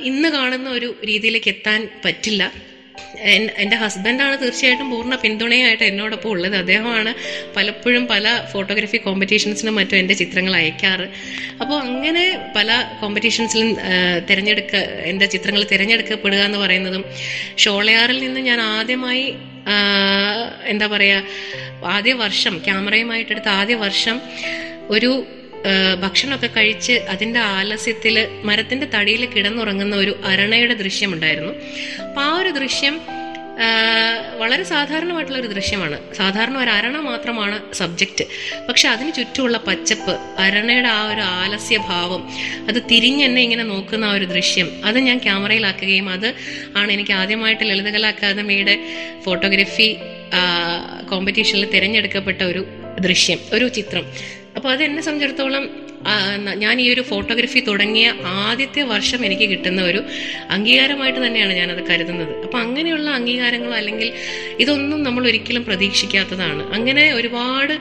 ഇന്ന് 0.03 0.29
കാണുന്ന 0.29 0.69
ഒരു 0.69 0.95
രീതിയിലേക്ക് 1.07 1.49
എത്താൻ 1.49 1.89
പറ്റില്ല. 2.05 2.51
എൻ- 3.19 3.51
എന്റെ 3.57 3.75
ഹസ്ബൻഡാണ് 3.77 4.41
തീർച്ചയായിട്ടും 4.41 4.89
പൂർണ 4.89 5.15
പിന്തുണയായിട്ട് 5.15 5.83
എന്നോടൊപ്പം 5.83 6.29
ഉള്ളത്. 6.29 6.55
അദ്ദേഹമാണ് 6.55 7.13
പലപ്പോഴും 7.55 8.07
പല 8.07 8.45
ഫോട്ടോഗ്രാഫി 8.53 8.97
കോമ്പറ്റീഷൻസിനും 8.97 9.75
മറ്റും 9.75 9.97
എന്റെ 9.97 10.13
ചിത്രങ്ങൾ 10.13 10.55
അയക്കാറ്. 10.55 11.09
അപ്പോൾ 11.61 11.79
അങ്ങനെ 11.79 12.39
പല 12.55 12.97
കോമ്പറ്റീഷൻസിലും 13.01 13.77
തിരഞ്ഞെടുക്ക 14.29 14.75
എന്റെ 14.75 15.25
ചിത്രങ്ങൾ 15.25 15.63
തിരഞ്ഞെടുക്കപ്പെടുക 15.63 16.37
എന്ന് 16.37 16.57
പറയുന്നതും 16.57 17.05
ഷോളയാറിൽ 17.57 18.19
നിന്ന് 18.19 18.39
ഞാൻ 18.39 18.61
ആദ്യമായി 18.61 19.33
എന്താ 20.65 20.87
പറയുക 20.87 21.23
ആദ്യ 21.85 22.13
വർഷം 22.13 22.61
ക്യാമറയുമായിട്ടെടുത്ത 22.65 23.47
ആദ്യ 23.47 23.75
വർഷം 23.75 24.21
ഒരു 24.89 25.25
ഭക്ഷണമൊക്കെ 25.99 26.49
കഴിച്ച് 26.57 26.91
അതിന്റെ 26.91 27.39
ആലസ്യത്തിൽ 27.39 28.15
മരത്തിന്റെ 28.43 28.87
തടിയിൽ 28.95 29.25
കിടന്നുറങ്ങുന്ന 29.25 29.95
ഒരു 29.95 30.13
അരണയുടെ 30.25 30.73
ദൃശ്യമുണ്ടായിരുന്നു. 30.73 31.53
അപ്പം 32.07 32.23
ആ 32.23 32.31
ഒരു 32.37 32.49
ദൃശ്യം 32.59 32.95
വളരെ 34.37 34.63
സാധാരണമായിട്ടുള്ള 34.63 35.39
ഒരു 35.39 35.47
ദൃശ്യമാണ്. 35.47 35.97
സാധാരണ 36.19 36.55
ഒരു 36.57 36.69
അരണ 36.69 36.97
മാത്രമാണ് 36.97 37.73
സബ്ജക്റ്റ് 37.73 38.25
പക്ഷെ 38.69 38.89
അതിന് 38.89 39.11
ചുറ്റുമുള്ള 39.13 39.57
പച്ചപ്പ് 39.67 40.13
അരണയുടെ 40.45 40.87
ആ 40.87 41.01
ഒരു 41.13 41.21
ആലസ്യ 41.21 41.77
ഭാവം 41.89 42.21
അത് 42.69 42.79
തിരിഞ്ഞെന്നെ 42.91 43.41
ഇങ്ങനെ 43.41 43.63
നോക്കുന്ന 43.63 44.05
ആ 44.05 44.13
ഒരു 44.13 44.25
ദൃശ്യം 44.25 44.69
അത് 44.85 44.99
ഞാൻ 44.99 45.17
ക്യാമറയിലാക്കുകയും 45.17 46.09
അത് 46.09 46.29
ആണ് 46.77 46.91
എനിക്ക് 46.91 47.13
ആദ്യമായിട്ട് 47.13 47.63
ലളിതകലാ 47.63 48.09
അക്കാദമിയുടെ 48.09 48.77
ഫോട്ടോഗ്രഫി 49.25 49.89
കോമ്പറ്റീഷനിൽ 51.09 51.65
തിരഞ്ഞെടുക്കപ്പെട്ട 51.75 52.41
ഒരു 52.43 52.63
ദൃശ്യം 53.07 53.39
ഒരു 53.53 53.67
ചിത്രം. 53.67 54.05
അപ്പോൾ 54.57 54.69
അത് 54.73 54.83
എന്നെ 54.83 55.01
സംബന്ധിച്ചിടത്തോളം 55.01 55.65
ഞാൻ 56.63 56.75
ഈ 56.83 56.85
ഒരു 56.93 57.01
ഫോട്ടോഗ്രാഫി 57.09 57.59
തുടങ്ങിയ 57.67 58.07
ആദ്യത്തെ 58.45 58.81
വർഷം 58.93 59.25
എനിക്ക് 59.25 59.45
കിട്ടുന്ന 59.51 59.81
ഒരു 59.81 59.99
അംഗീകാരമായിട്ട് 60.55 61.19
തന്നെയാണ് 61.25 61.53
ഞാനത് 61.59 61.81
കരുതുന്നത്. 61.89 62.33
അപ്പം 62.45 62.59
അങ്ങനെയുള്ള 62.59 63.09
അംഗീകാരങ്ങളോ 63.19 63.75
അല്ലെങ്കിൽ 63.81 64.09
ഇതൊന്നും 64.63 64.99
നമ്മൾ 65.07 65.25
ഒരിക്കലും 65.31 65.65
പ്രതീക്ഷിക്കാത്തതാണ്. 65.69 66.63
അങ്ങനെ 66.77 67.05
ഒരുപാട് 67.19 67.73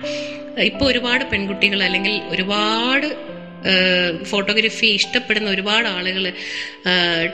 ഇപ്പോൾ 0.70 0.84
ഒരുപാട് 0.84 1.24
പെൺകുട്ടികൾ 1.32 1.82
അല്ലെങ്കിൽ 1.88 2.16
ഒരുപാട് 2.34 3.06
ഫോട്ടോഗ്രാഫി 4.30 4.88
ഇഷ്ടപ്പെടുന്ന 4.98 5.48
ഒരുപാട് 5.50 5.88
ആളുകൾ 5.88 6.24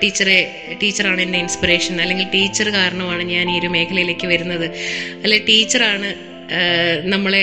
ടീച്ചറെ 0.00 0.38
ടീച്ചറാണ് 0.83 1.21
എന്റെ 1.26 1.38
ഇൻസ്പിറേഷൻ 1.38 1.95
അല്ലെങ്കിൽ 2.00 2.26
ടീച്ചർ 2.35 2.68
കാരണമാണ് 2.71 3.23
ഞാൻ 3.35 3.47
ഈ 3.52 3.54
ഒരു 3.61 3.68
മേഖലയിലേക്ക് 3.76 4.26
വരുന്നത്. 4.26 4.66
അല്ലെ 5.25 5.38
ടീച്ചറാണ് 5.50 6.11
നമ്മളെ 7.05 7.43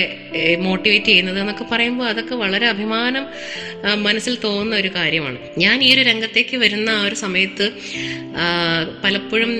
മോട്ടിവേറ്റ് 0.58 1.06
ചെയ്യുന്നത് 1.06 1.38
എന്നൊക്കെ 1.40 1.64
പറയുമ്പോൾ 1.72 2.06
അതൊക്കെ 2.08 2.34
വളരെ 2.34 2.66
അഭിമാനം 2.66 3.26
മനസ്സിൽ 4.06 4.38
തോന്നുന്ന 4.44 4.76
ഒരു 4.76 4.90
കാര്യമാണ്. 4.96 5.38
ഞാൻ 5.58 5.84
ഈ 5.84 5.94
ഒരു 5.94 6.00
രംഗത്തേക്ക് 6.00 6.56
വരുന്ന 6.56 6.90
ആ 6.90 7.02
ഒരു 7.02 7.14
സമയത്ത് 7.14 7.66
പലപ്പോഴും 9.04 9.52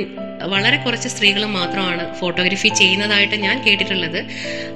വളരെ 0.54 0.76
കുറച്ച് 0.76 1.08
സ്ത്രീകൾ 1.08 1.44
മാത്രമാണ് 1.44 2.02
ഫോട്ടോഗ്രാഫി 2.20 2.68
ചെയ്യുന്നതായിട്ട് 2.68 3.36
ഞാൻ 3.36 3.56
കേട്ടിട്ടുള്ളത്. 3.66 4.18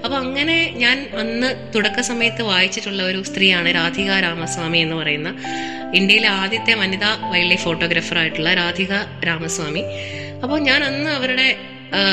അപ്പോൾ 0.05 0.17
അങ്ങനെ 0.17 0.57
ഞാൻ 0.77 1.07
അന്ന് 1.19 1.73
തുടക്ക 1.75 2.00
സമയത്ത് 2.00 2.43
വായിച്ചിട്ടുള്ള 2.43 3.03
ഒരു 3.03 3.23
സ്ത്രീയാണ് 3.31 3.75
രാധിക 3.75 4.21
രാമസ്വാമി 4.27 4.79
എന്ന് 4.79 4.97
പറയുന്ന 4.97 5.33
ഇന്ത്യയിലെ 5.99 6.29
ആദ്യത്തെ 6.29 6.75
വനിതാ 6.75 7.11
വൈൽഡ് 7.33 7.50
ലൈഫ് 7.50 7.65
ഫോട്ടോഗ്രാഫർ 7.65 8.19
ആയിട്ടുള്ള 8.19 8.55
രാധിക 8.55 8.93
രാമസ്വാമി. 9.29 9.83
അപ്പോൾ 10.43 10.59
ഞാൻ 10.61 10.85
അന്ന് 10.85 11.11
അവരുടെ 11.11 11.49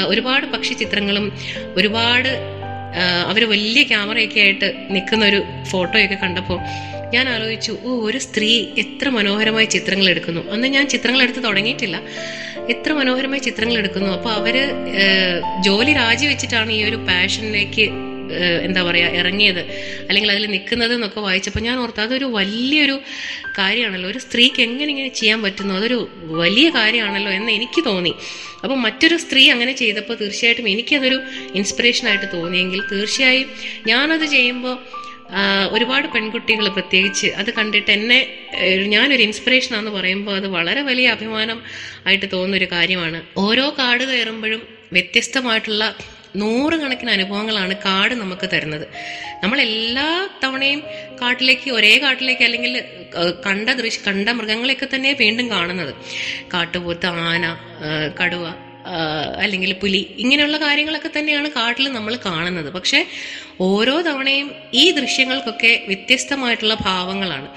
ഒരുപാട് 0.07 0.46
പക്ഷി 0.46 0.74
ചിത്രങ്ങളും 0.74 1.34
ഒരുപാട് 1.75 2.29
അവർ 3.27 3.50
വലിയ 3.50 3.83
ക്യാമറയൊക്കെ 3.83 4.40
ആയിട്ട് 4.40 4.74
നിൽക്കുന്ന 4.90 5.25
ഒരു 5.25 5.44
ഫോട്ടോയൊക്കെ 5.72 6.16
കണ്ടപ്പോൾ 6.16 6.59
ഞാൻ 7.13 7.29
ആലോചിച്ചു 7.29 7.77
ഓ 7.85 7.90
ഒരു 8.09 8.18
സ്ത്രീ 8.18 8.66
എത്ര 8.77 9.09
മനോഹരമായ 9.09 9.66
ചിത്രങ്ങൾ 9.66 10.09
എടുക്കുന്നു. 10.09 10.51
അന്ന് 10.51 10.68
ഞാൻ 10.68 10.87
ചിത്രങ്ങൾ 10.87 11.22
എടുത്ത് 11.22 11.44
തുടങ്ങിയിട്ടില്ല. 11.44 12.01
എത്ര 12.70 12.94
മനോഹരമായ 12.94 13.40
ചിത്രങ്ങൾ 13.40 13.77
എടുക്കുന്നു. 13.77 14.09
അപ്പോൾ 14.09 14.29
അവർ 14.29 14.55
ജോലി 15.63 15.94
രാജിവെച്ചിട്ടാണ് 15.94 16.72
ഈ 16.72 16.83
ഒരു 16.83 16.96
പാഷനിലേക്ക് 16.96 18.06
എന്താ 18.33 18.83
പറയുക 18.83 19.07
ഇറങ്ങിയത്. 19.07 19.59
അല്ലെങ്കിൽ 20.07 20.31
അതിൽ 20.31 20.46
നിൽക്കുന്നത് 20.46 20.94
എന്നൊക്കെ 20.94 21.20
വായിച്ചപ്പോൾ 21.20 21.59
ഞാൻ 21.59 21.79
ഓർത്തു 21.79 22.01
അതൊരു 22.01 22.25
വലിയൊരു 22.25 23.01
കാര്യമാണല്ലോ. 23.57 24.09
ഒരു 24.09 24.20
സ്ത്രീക്ക് 24.20 24.61
എങ്ങനെ 24.61 24.90
ഇങ്ങനെ 24.90 25.07
ചെയ്യാൻ 25.07 25.42
പറ്റുന്നു? 25.42 25.74
അതൊരു 25.74 26.09
വലിയ 26.22 26.70
കാര്യമാണല്ലോ 26.70 27.31
എന്ന് 27.31 27.51
എനിക്ക് 27.51 27.85
തോന്നി. 27.85 28.13
അപ്പോൾ 28.63 28.75
മറ്റൊരു 28.75 29.18
സ്ത്രീ 29.18 29.50
അങ്ങനെ 29.50 29.72
ചെയ്തപ്പോൾ 29.72 30.13
തീർച്ചയായിട്ടും 30.13 30.70
എനിക്കതൊരു 30.70 31.22
ഇൻസ്പിറേഷനായിട്ട് 31.55 32.25
തോന്നിയെങ്കിൽ 32.33 32.81
തീർച്ചയായും 32.92 33.50
ഞാനത് 33.87 34.25
ചെയ്യുമ്പോൾ 34.25 34.77
ഒരുപാട് 35.72 36.07
പെൺകുട്ടികൾ 36.07 36.68
പ്രത്യേകിച്ച് 36.68 37.27
അത് 37.27 37.53
കണ്ടിട്ട് 37.53 37.92
എന്നെ 37.92 38.20
ഞാനൊരു 38.85 39.22
ഇൻസ്പിറേഷനാന്ന് 39.22 39.92
പറയുമ്പോൾ 39.92 40.35
അത് 40.35 40.48
വളരെ 40.48 40.81
വലിയ 40.81 41.07
അഭിമാനം 41.07 41.61
ആയിട്ട് 42.07 42.25
തോന്നുന്ന 42.33 42.57
ഒരു 42.57 42.68
കാര്യമാണ്. 42.72 43.22
ഓരോ 43.37 43.75
കാട് 43.79 44.03
കയറുമ്പോഴും 44.03 44.61
വ്യത്യസ്തമായിട്ടുള്ള 44.94 45.96
നൂറുകണക്കിന് 46.42 47.12
അനുഭവങ്ങളാണ് 47.12 47.74
കാട് 47.86 48.14
നമുക്ക് 48.16 48.50
തരുന്നത്. 48.54 48.86
നമ്മൾ 49.44 49.62
എല്ലാ 49.62 50.08
തവണയും 50.44 50.82
കാട്ടിലേക്ക് 51.22 51.70
ഒരേ 51.72 51.98
കാട്ടിലേക്ക് 51.98 52.44
അല്ലെങ്കിൽ 52.44 52.84
കണ്ട 53.46 53.70
ദൃശ്യ 53.70 54.00
കണ്ട 54.08 54.30
മൃഗങ്ങളെയൊക്കെ 54.30 54.88
തന്നെ 54.96 55.12
വീണ്ടും 55.14 55.50
കാണുന്നത്. 55.50 55.94
കാട്ടുപോത്ത് 56.54 57.06
ആന 57.06 57.46
കടുവ 58.22 58.46
അല്ലെങ്കിൽ 59.44 59.72
പുലി 59.74 60.16
ഇങ്ങനെയുള്ള 60.18 60.58
കാര്യങ്ങളൊക്കെ 60.58 61.10
തന്നെയാണ് 61.18 61.48
കാട്ടിൽ 61.50 61.88
നമ്മൾ 61.94 62.14
കാണുന്നത്. 62.26 62.70
പക്ഷെ 62.74 63.00
ഓരോ 63.62 63.96
തവണയും 64.02 64.48
ഈ 64.74 64.92
ദൃശ്യങ്ങൾക്കൊക്കെ 64.92 65.72
വ്യത്യസ്തമായിട്ടുള്ള 65.88 66.76
ഭാവങ്ങളാണ്. 66.88 67.50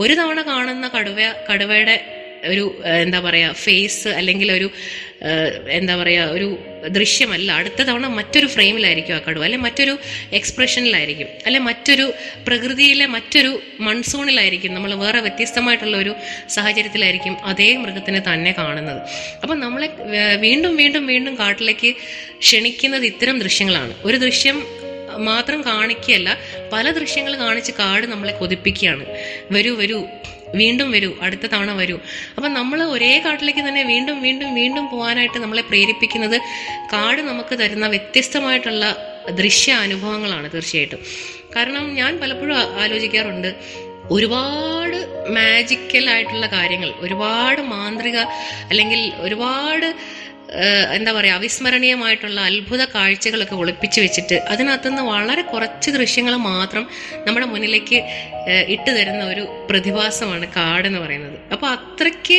ഒരു 0.00 0.14
തവണ 0.14 0.40
കാണുന്ന 0.42 0.86
കടുവ 0.88 1.18
കടുവയുടെ 1.50 1.96
ഒരു 2.52 2.64
എന്താ 3.02 3.20
പറയുക 3.20 3.52
ഫേസ് 3.64 4.08
അല്ലെങ്കിൽ 4.08 4.52
ഒരു 4.52 4.70
എന്താ 5.70 5.96
പറയുക 5.96 6.22
ഒരു 6.36 6.48
ദൃശ്യമല്ല. 6.88 7.52
അടുത്ത 7.52 7.80
തവണ 7.82 8.06
മറ്റൊരു 8.06 8.46
ഫ്രെയിമിലായിരിക്കും 8.46 9.14
ആ 9.14 9.20
കടുവ. 9.28 9.44
അല്ലെ 9.44 9.58
മറ്റൊരു 9.58 9.98
എക്സ്പ്രഷനിലായിരിക്കും 10.32 11.28
അല്ലെ 11.46 11.60
മറ്റൊരു 11.60 12.12
പ്രകൃതിയിലെ 12.46 13.06
മറ്റൊരു 13.06 13.52
മൺസൂണിലായിരിക്കും. 13.80 14.74
നമ്മൾ 14.74 14.94
വേറെ 14.94 15.20
വ്യത്യസ്തമായിട്ടുള്ള 15.20 15.96
ഒരു 15.96 16.14
സാഹചര്യത്തിലായിരിക്കും 16.48 17.36
അതേ 17.44 17.76
മൃഗത്തിനെ 17.76 18.22
തന്നെ 18.32 18.52
കാണുന്നത്. 18.58 19.02
അപ്പം 19.42 19.60
നമ്മളെ 19.60 19.88
വീണ്ടും 20.40 20.76
വീണ്ടും 20.76 21.06
വീണ്ടും 21.06 21.38
കാട്ടിലേക്ക് 21.38 21.92
ക്ഷണിക്കുന്നത് 22.38 23.06
ഇത്തരം 23.06 23.38
ദൃശ്യങ്ങളാണ്. 23.38 23.94
ഒരു 24.04 24.16
ദൃശ്യം 24.16 24.66
മാത്രം 25.18 25.60
കാണിക്കുകയല്ല 25.62 26.38
പല 26.72 26.90
ദൃശ്യങ്ങൾ 26.90 27.36
കാണിച്ച് 27.36 27.72
കാട് 27.72 28.06
നമ്മളെ 28.06 28.32
കൊതിപ്പിക്കുകയാണ്. 28.32 29.04
വരൂ 29.50 29.74
വരൂ. 29.76 30.00
വീണ്ടും 30.60 30.88
വരൂ 30.94 31.10
അടുത്ത 31.26 31.46
തവണ 31.54 31.70
വരൂ. 31.80 31.96
അപ്പം 32.36 32.50
നമ്മൾ 32.58 32.78
ഒരേ 32.94 33.12
കാട്ടിലേക്ക് 33.26 33.62
തന്നെ 33.68 33.82
വീണ്ടും 33.92 34.18
വീണ്ടും 34.26 34.50
വീണ്ടും 34.60 34.84
പോകാനായിട്ട് 34.92 35.38
നമ്മളെ 35.44 35.64
പ്രേരിപ്പിക്കുന്നത് 35.70 36.36
കാട് 36.92 37.22
നമുക്ക് 37.30 37.56
തരുന്ന 37.62 37.88
വ്യത്യസ്തമായിട്ടുള്ള 37.94 38.84
ദൃശ്യ 39.40 39.72
അനുഭവങ്ങളാണ് 39.86 40.48
തീർച്ചയായിട്ടും. 40.54 41.02
കാരണം 41.56 41.84
ഞാൻ 42.00 42.12
പലപ്പോഴും 42.22 42.56
ആലോചിക്കാറുണ്ട് 42.84 43.50
ഒരുപാട് 44.14 44.96
മാജിക്കൽ 45.36 46.06
ആയിട്ടുള്ള 46.14 46.46
കാര്യങ്ങൾ 46.46 46.90
ഒരുപാട് 47.04 47.60
മാന്ത്രിക 47.72 48.18
അല്ലെങ്കിൽ 48.70 49.00
ഒരുപാട് 49.26 49.86
എന്താ 50.96 51.10
പറയുക 51.16 51.38
അവിസ്മരണീയമായിട്ടുള്ള 51.40 52.40
അത്ഭുത 52.50 52.82
കാഴ്ചകളൊക്കെ 52.94 53.56
ഒളിപ്പിച്ചു 53.62 53.98
വെച്ചിട്ട് 54.04 54.36
അതിനകത്തുനിന്ന് 54.52 55.04
വളരെ 55.12 55.42
കുറച്ച് 55.52 55.90
ദൃശ്യങ്ങൾ 55.96 56.34
മാത്രം 56.50 56.84
നമ്മുടെ 57.26 57.46
മുന്നിലേക്ക് 57.52 57.98
ഇട്ട് 58.74 58.90
തരുന്ന 58.96 59.22
ഒരു 59.34 59.44
പ്രതിഭാസമാണ് 59.70 60.48
കാടെന്ന് 60.58 61.00
പറയുന്നത്. 61.04 61.38
അപ്പോൾ 61.54 61.68
അത്രയ്ക്ക് 61.76 62.38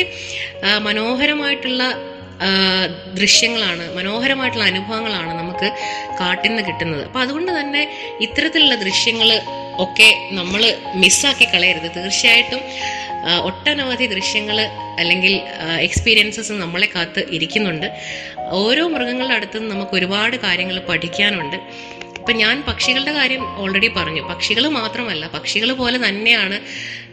മനോഹരമായിട്ടുള്ള 0.88 1.82
ദൃശ്യങ്ങളാണ് 3.18 3.84
മനോഹരമായിട്ടുള്ള 3.98 4.64
അനുഭവങ്ങളാണ് 4.72 5.30
നമുക്ക് 5.40 5.68
കാട്ടിൽ 6.20 6.48
നിന്ന് 6.50 6.64
കിട്ടുന്നത്. 6.66 7.02
അപ്പം 7.06 7.20
അതുകൊണ്ട് 7.20 7.50
തന്നെ 7.58 7.82
ഇത്തരത്തിലുള്ള 8.26 8.74
ദൃശ്യങ്ങൾ 8.84 9.30
ഒക്കെ 9.84 10.08
നമ്മൾ 10.38 10.62
മിസ്സാക്കി 11.02 11.46
കളയരുത്. 11.54 11.88
തീർച്ചയായിട്ടും 11.96 12.62
ഒട്ടനവധി 13.42 14.06
ദൃശ്യങ്ങൾ 14.06 14.60
അല്ലെങ്കിൽ 14.98 15.42
എക്സ്പീരിയൻസസ് 15.80 16.52
നമ്മളെ 16.52 16.88
കാത്ത് 16.94 17.24
ഇരിക്കുന്നുണ്ട്. 17.30 17.86
ഓരോ 18.50 18.88
മൃഗങ്ങളുടെ 18.88 19.34
അടുത്തും 19.34 19.68
നമുക്ക് 19.68 19.96
ഒരുപാട് 19.96 20.36
കാര്യങ്ങൾ 20.36 20.80
പഠിക്കാനുണ്ട്. 20.80 21.56
ഇപ്പൊ 22.26 22.38
ഞാൻ 22.38 22.64
പക്ഷികളുടെ 22.68 23.12
കാര്യം 23.12 23.42
ഓൾറെഡി 23.62 23.88
പറഞ്ഞു. 23.88 24.22
പക്ഷികൾ 24.28 24.68
മാത്രമല്ല 24.68 25.26
പക്ഷികൾ 25.34 25.72
പോലെ 25.72 26.08
തന്നെയാണ്. 26.08 26.56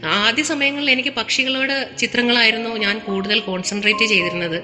ആദ്യ 0.06 0.44
സമയങ്ങളിൽ 0.44 0.92
എനിക്ക് 0.92 1.10
പക്ഷികളോട് 1.10 1.90
ചിത്രങ്ങളായിരുന്നു 1.98 2.70
ഞാൻ 2.70 3.00
കൂടുതൽ 3.00 3.40
കോൺസെൻട്രേറ്റ് 3.40 4.06
ചെയ്തിരുന്നത്. 4.06 4.58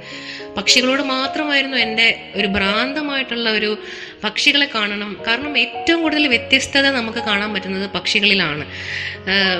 പക്ഷികളോട് 0.57 1.01
മാത്രമായിരുന്നു 1.01 1.77
എന്റെ 1.77 2.31
ഒരു 2.35 2.47
ഭ്രാന്തമായിട്ടുള്ള 2.47 3.49
ഒരു 3.49 3.77
പക്ഷികളെ 4.23 4.69
കാണണം. 4.75 5.17
കാരണം 5.27 5.57
ഏറ്റവും 5.57 6.01
കൂടുതൽ 6.01 6.27
വ്യത്യസ്തത 6.27 6.85
നമുക്ക് 6.89 7.19
കാണാൻ 7.19 7.53
പറ്റുന്നത് 7.53 7.89
പക്ഷികളിലാണ്. 7.89 8.65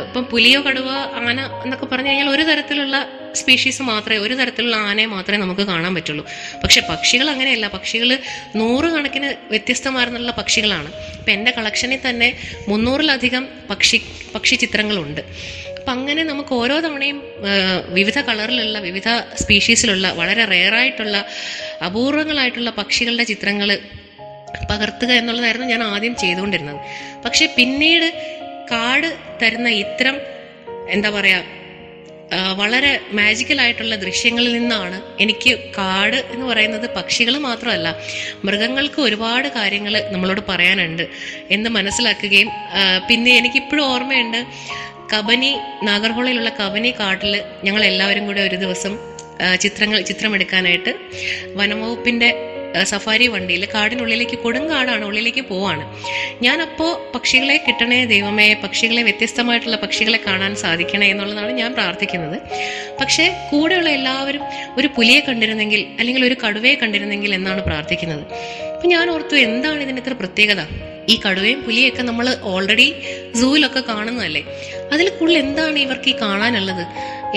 ഇപ്പം 0.07 0.25
പുലിയോ 0.25 0.61
കടുവ 0.61 0.89
ആന 1.29 1.39
എന്നൊക്കെ 1.63 1.85
പറഞ്ഞു 1.85 2.09
കഴിഞ്ഞാൽ 2.09 2.29
ഒരു 2.29 2.41
തരത്തിലുള്ള 2.41 3.18
സ്പീഷീസ് 3.35 3.81
മാത്രമേ 3.81 4.17
ഒരു 4.17 4.33
തരത്തിലുള്ള 4.33 4.75
ആനയെ 4.75 5.05
മാത്രമേ 5.05 5.37
നമുക്ക് 5.37 5.61
കാണാൻ 5.61 5.95
പറ്റുള്ളൂ. 5.95 6.25
പക്ഷെ 6.63 6.81
പക്ഷികൾ 6.81 7.29
അങ്ങനെയല്ല. 7.29 7.67
പക്ഷികൾ 7.67 8.17
നൂറുകണക്കിന് 8.55 9.33
വ്യത്യസ്തമാർന്നുള്ള 9.49 10.31
പക്ഷികളാണ്. 10.31 10.87
ഇപ്പം 11.17 11.33
എന്റെ 11.33 11.51
കളക്ഷനിൽ 11.51 11.99
തന്നെ 12.09 12.37
മുന്നൂറിലധികം 12.67 13.47
പക്ഷി 13.69 14.01
പക്ഷി 14.35 14.55
ചിത്രങ്ങളുണ്ട്. 14.55 15.21
അപ്പം 15.77 15.91
അങ്ങനെ 15.91 16.23
നമുക്ക് 16.23 16.53
ഓരോ 16.53 16.79
തവണയും 16.79 17.23
വിവിധ 17.89 18.19
കളറിലുള്ള 18.19 18.79
വിവിധ 18.79 19.07
സ്പീഷീസിലുള്ള 19.41 20.11
വളരെ 20.11 20.45
റെയറായിട്ടുള്ള 20.45 21.25
അപൂർവങ്ങളായിട്ടുള്ള 21.85 22.69
പക്ഷികളുടെ 22.69 23.23
ചിത്രങ്ങൾ 23.23 23.79
പകർത്തുക 24.71 25.11
എന്നുള്ളതായിരുന്നു 25.11 25.67
ഞാൻ 25.67 25.83
ആദ്യം 25.83 26.15
ചെയ്തുകൊണ്ടിരുന്നത്. 26.15 26.75
പക്ഷെ 27.25 27.53
പിന്നീട് 27.57 28.37
കാട് 28.71 29.17
തരുന്ന 29.41 29.69
ഇത്തരം 29.69 30.17
എന്താ 30.89 31.09
പറയാ 31.09 31.37
ആ, 31.37 31.58
വളരെ 32.31 33.01
മാജിക്കലായിട്ടുള്ള 33.13 33.95
ദൃശ്യങ്ങളിൽ 33.95 34.53
നിന്നാണ് 34.53 35.01
എനിക്ക് 35.19 35.59
കാട് 35.77 36.17
എന്ന് 36.33 36.45
പറയുന്നത് 36.45 36.89
പക്ഷികൾ 36.95 37.37
മാത്രമല്ല 37.37 37.95
മൃഗങ്ങൾക്ക് 38.43 39.01
ഒരുപാട് 39.01 39.47
കാര്യങ്ങൾ 39.47 40.03
നമ്മളോട് 40.11 40.41
പറയാനുണ്ട് 40.49 41.07
എന്ന് 41.51 41.69
മനസ്സിലാക്കുകയും 41.69 42.51
പിന്നെ 43.07 43.37
എനിക്കിപ്പോഴും 43.37 43.85
ഓർമ്മയുണ്ട് 43.85 44.41
കബനി 45.13 45.51
നാഗർഹോളയിലുള്ള 45.83 46.51
കബനി 46.61 46.91
കാട്ടിൽ 46.91 47.43
ഞങ്ങൾ 47.63 47.83
എല്ലാവരും 47.83 48.25
കൂടെ 48.25 48.41
ഒരു 48.41 48.55
ദിവസം 48.55 48.99
ചിത്രങ്ങൾ 49.59 50.01
ചിത്രമെടുക്കാനായിട്ട് 50.01 50.95
വനംവകുപ്പിന്റെ 51.55 52.48
സഫാരി 52.83 53.27
വണ്ടിയിൽ 53.27 53.67
കാടിനുള്ളിലേക്ക് 53.73 54.39
കൊടുങ്കാടാണ് 54.39 55.05
ഉള്ളിലേക്ക് 55.05 55.41
പോവാണ്. 55.41 55.95
ഞാനപ്പോൾ 56.41 57.11
പക്ഷികളെ 57.15 57.63
കിട്ടണേ 57.67 58.05
ദൈവമേ 58.05 58.53
പക്ഷികളെ 58.53 59.03
വ്യത്യസ്തമായിട്ടുള്ള 59.03 59.77
പക്ഷികളെ 59.77 60.19
കാണാൻ 60.27 60.55
സാധിക്കണേ 60.55 61.07
എന്നുള്ളതാണ് 61.07 61.51
ഞാൻ 61.51 61.73
പ്രാർത്ഥിക്കുന്നത്. 61.73 62.41
പക്ഷേ 63.01 63.47
കൂടെയുള്ള 63.51 63.89
എല്ലാവരും 63.89 64.41
ഒരു 64.77 64.87
പുലിയെ 64.87 65.19
കണ്ടിരുന്നെങ്കിൽ 65.19 65.87
അല്ലെങ്കിൽ 65.99 66.25
ഒരു 66.25 66.35
കടുവയെ 66.47 66.75
കണ്ടിരുന്നെങ്കിൽ 66.75 67.33
എന്നാണ് 67.33 67.61
പ്രാർത്ഥിക്കുന്നത്. 67.61 68.23
അപ്പം 68.75 68.89
ഞാൻ 68.89 69.09
ഓർത്തു 69.09 69.35
എന്താണ് 69.35 69.81
ഇതിന് 69.81 69.97
ഇത്ര 69.97 70.13
പ്രത്യേകത? 70.13 70.61
ഈ 71.09 71.19
കടുവയും 71.27 71.61
പുലിയൊക്കെ 71.61 72.01
നമ്മൾ 72.01 72.37
ഓൾറെഡി 72.41 72.95
സൂവിലൊക്കെ 73.41 73.79
കാണുന്നതല്ലേ? 73.79 74.43
അതിൽ 74.93 75.09
കൂടുതൽ 75.09 75.37
എന്താണ് 75.37 75.79
ഇവർക്ക് 75.79 76.09
ഈ 76.09 76.15
കാണാനുള്ളത്? 76.21 76.87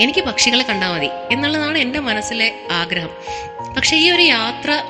എനിക്ക് 0.01 0.19
പക്ഷികളെ 0.19 0.63
കണ്ടാൽ 0.63 0.93
മതി 0.93 1.09
എന്നുള്ളതാണ് 1.31 1.77
എന്റെ 1.77 1.99
മനസ്സിലെ 1.99 2.53
ആഗ്രഹം. 2.71 3.09
പക്ഷേ 3.77 3.97
ഈ 3.97 4.11
ഒരു 4.11 4.21
യാത്ര 4.21 4.83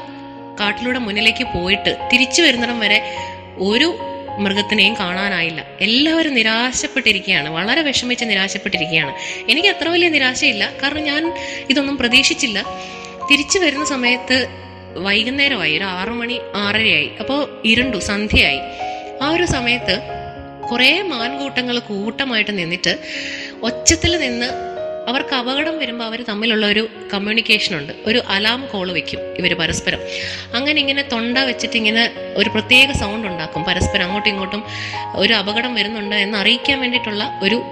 കാട്ടിലൂടെ 0.60 1.00
മുന്നിലേക്ക് 1.00 1.44
പോയിട്ട് 1.44 2.10
തിരിച്ചു 2.14 2.42
വരുന്നിടം 2.42 2.80
വരെ 2.80 3.16
ഒരു 3.58 3.98
മൃഗത്തിനെയും 4.40 4.94
കാണാനായില്ല. 4.94 5.66
എല്ലാവരും 5.82 6.34
നിരാശപ്പെട്ടിരിക്കുകയാണ്. 6.34 7.50
വളരെ 7.50 7.82
വിഷമിച്ച് 7.82 8.26
നിരാശപ്പെട്ടിരിക്കുകയാണ്. 8.26 9.16
എനിക്ക് 9.52 9.68
അത്ര 9.68 9.90
വലിയ 9.90 10.10
നിരാശയില്ല. 10.10 10.72
കാരണം 10.84 11.04
ഞാൻ 11.04 11.34
ഇതൊന്നും 11.70 11.98
പ്രതീക്ഷിച്ചില്ല. 11.98 12.64
തിരിച്ചു 13.32 13.60
വരുന്ന 13.60 13.86
സമയത്ത് 13.86 14.48
വൈകുന്നേരമായി 14.98 15.78
ഒരു 15.78 15.84
ആറു 15.84 16.12
മണി 16.12 16.40
ആറരയായി. 16.56 17.12
അപ്പോൾ 17.20 17.62
ഇരുണ്ടു 17.66 17.98
സന്ധ്യയായി. 17.98 18.60
ആ 19.22 19.30
ഒരു 19.30 19.46
സമയത്ത് 19.46 20.00
കുറേ 20.72 21.02
മാൻകൂട്ടങ്ങൾ 21.02 21.80
കൂട്ടമായിട്ട് 21.80 22.58
നിന്നിട്ട് 22.58 22.98
ഒച്ചത്തിൽ 23.64 24.18
നിന്ന് 24.18 24.73
അവർക്ക് 25.08 25.36
അപകടം 25.36 25.80
വരുമ്പോൾ 25.80 26.06
അവർ 26.06 26.26
തമ്മിലുള്ള 26.30 26.66
ഒരു 26.66 26.88
കമ്മ്യൂണിക്കേഷൻ 27.14 27.78
ഉണ്ട്. 27.78 27.94
ഒരു 28.06 28.22
അലാം 28.28 28.68
കോൾ 28.72 28.92
വെക്കും 28.92 29.20
ഇവർ 29.20 29.54
പരസ്പരം. 29.54 30.00
അങ്ങനെ 30.54 30.80
ഇങ്ങനെ 30.80 31.02
തൊണ്ട 31.02 31.38
വെച്ചിട്ട് 31.38 31.78
ഇങ്ങനെ 31.78 32.12
ഒരു 32.38 32.50
പ്രത്യേക 32.50 32.92
സൗണ്ട് 32.92 33.28
ഉണ്ടാക്കും. 33.28 33.64
പരസ്പരം 33.64 34.04
അങ്ങോട്ടും 34.04 34.30
ഇങ്ങോട്ടും 34.30 34.64
ഒരു 35.16 35.34
അപകടം 35.34 35.76
വരുന്നുണ്ട് 35.76 36.16
എന്ന് 36.16 36.38
അറിയിക്കാൻ 36.38 36.80
വേണ്ടിയിട്ടുള്ള 36.80 37.40
ഒരു 37.44 37.64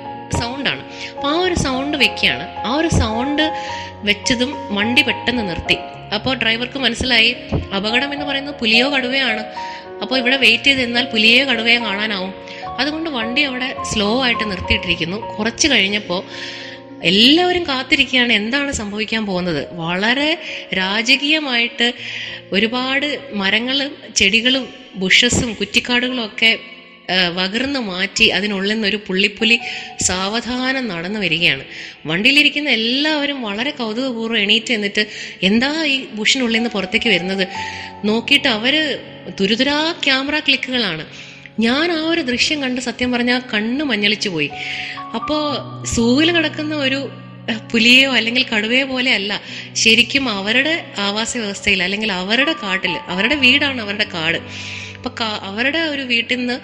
സൗണ്ടാണ് 0.41 0.84
അപ്പോൾ 1.15 1.28
ആ 1.28 1.39
ഒരു 1.39 1.54
സൗണ്ട് 1.54 1.98
വെക്കുകയാണ്. 1.98 2.50
ആ 2.65 2.76
ഒരു 2.76 2.88
സൗണ്ട് 2.88 3.54
വെച്ചതും 4.04 4.76
വണ്ടി 4.76 5.02
പെട്ടെന്ന് 5.02 5.50
നിർത്തി. 5.50 5.78
അപ്പോൾ 6.15 6.36
ഡ്രൈവർക്ക് 6.36 6.80
മനസ്സിലായി 6.80 7.36
അപകടം 7.76 8.13
എന്ന് 8.13 8.26
പറയുന്നത് 8.26 8.56
പുലിയോ 8.56 8.94
കടുവയാണ്. 8.94 9.44
അപ്പോൾ 10.02 10.20
ഇവിടെ 10.20 10.38
വെയിറ്റ് 10.38 10.63
ചെയ്ത് 10.63 10.82
നിന്നാൽ 10.82 11.06
പുലിയോ 11.06 11.46
കടുവയോ 11.46 11.82
കാണാനാവും. 11.82 12.34
അതുകൊണ്ട് 12.80 13.10
വണ്ടി 13.10 13.41
അവിടെ 13.41 13.76
സ്ലോ 13.94 14.24
ആയിട്ട് 14.24 14.52
നിർത്തിയിട്ടിരിക്കുന്നു. 14.52 15.38
കുറച്ച് 15.38 15.67
കഴിഞ്ഞപ്പോൾ 15.67 16.24
എല്ലാവരും 17.04 17.64
കാത്തിരിക്കുകയാണ് 17.64 18.34
എന്താണ് 18.34 18.72
സംഭവിക്കാൻ 18.72 19.26
പോകുന്നത്. 19.26 19.68
വളരെ 19.72 20.42
രാജകീയമായിട്ട് 20.74 21.94
ഒരുപാട് 22.52 23.20
മരങ്ങളും 23.34 23.96
ചെടികളും 24.16 24.68
ബുഷസും 24.96 25.54
കുറ്റിക്കാടുകളും 25.54 26.26
ഒക്കെ 26.26 26.60
വകർന്ന് 27.34 27.80
മാറ്റി 27.80 28.26
അതിനുള്ളിൽ 28.26 28.74
നിന്ന് 28.74 28.88
ഒരു 28.88 29.00
പുള്ളിപ്പുലി 29.08 29.60
സാവധാനം 30.02 30.88
നടന്നു 30.88 31.20
വരികയാണ്. 31.20 31.64
വണ്ടിയിലിരിക്കുന്ന 32.06 32.70
എല്ലാവരും 32.70 33.42
വളരെ 33.42 33.72
കൗതുകപൂർവം 33.72 34.38
എണീറ്റ് 34.38 34.74
എന്നിട്ട് 34.74 35.08
എന്താ 35.44 35.84
ഈ 35.86 36.06
ബുഷിനുള്ളിൽ 36.14 36.58
നിന്ന് 36.58 36.70
പുറത്തേക്ക് 36.70 37.10
വരുന്നത്? 37.10 37.48
നോക്കിയിട്ട് 38.06 38.48
അവർ 38.48 38.76
തുരുതുരാ 39.40 39.96
ക്യാമറ 40.04 40.40
ക്ലിക്കുകളാണ്. 40.40 41.06
ഞാൻ 41.60 41.92
ആ 41.92 42.10
ഒരു 42.10 42.22
ദൃശ്യം 42.22 42.62
കണ്ട് 42.62 42.82
സത്യം 42.82 43.12
പറഞ്ഞാൽ 43.12 43.42
കണ്ണ് 43.54 43.84
മഞ്ഞളിച്ചു 43.84 44.30
പോയി. 44.30 44.50
അപ്പോൾ 45.16 45.42
സൂവിൽ 45.86 46.32
കിടക്കുന്ന 46.32 46.76
ഒരു 46.76 47.10
പുലിയോ 47.72 48.12
അല്ലെങ്കിൽ 48.12 48.46
കടുവയോ 48.54 48.86
പോലെ 48.86 49.14
അല്ല. 49.14 49.42
ശരിക്കും 49.76 50.30
അവരുടെ 50.30 50.86
ആവാസ 50.98 51.38
വ്യവസ്ഥയിൽ 51.38 51.84
അല്ലെങ്കിൽ 51.84 52.12
അവരുടെ 52.12 52.56
കാട്ടിൽ 52.64 52.98
അവരുടെ 53.08 53.36
വീടാണ് 53.36 53.82
അവരുടെ 53.82 54.08
കാട്. 54.14 54.38
അപ്പൊ 54.98 55.26
അവരുടെ 55.26 55.78
ഒരു 55.78 56.02
വീട്ടിൽ 56.02 56.38
നിന്ന് 56.38 56.60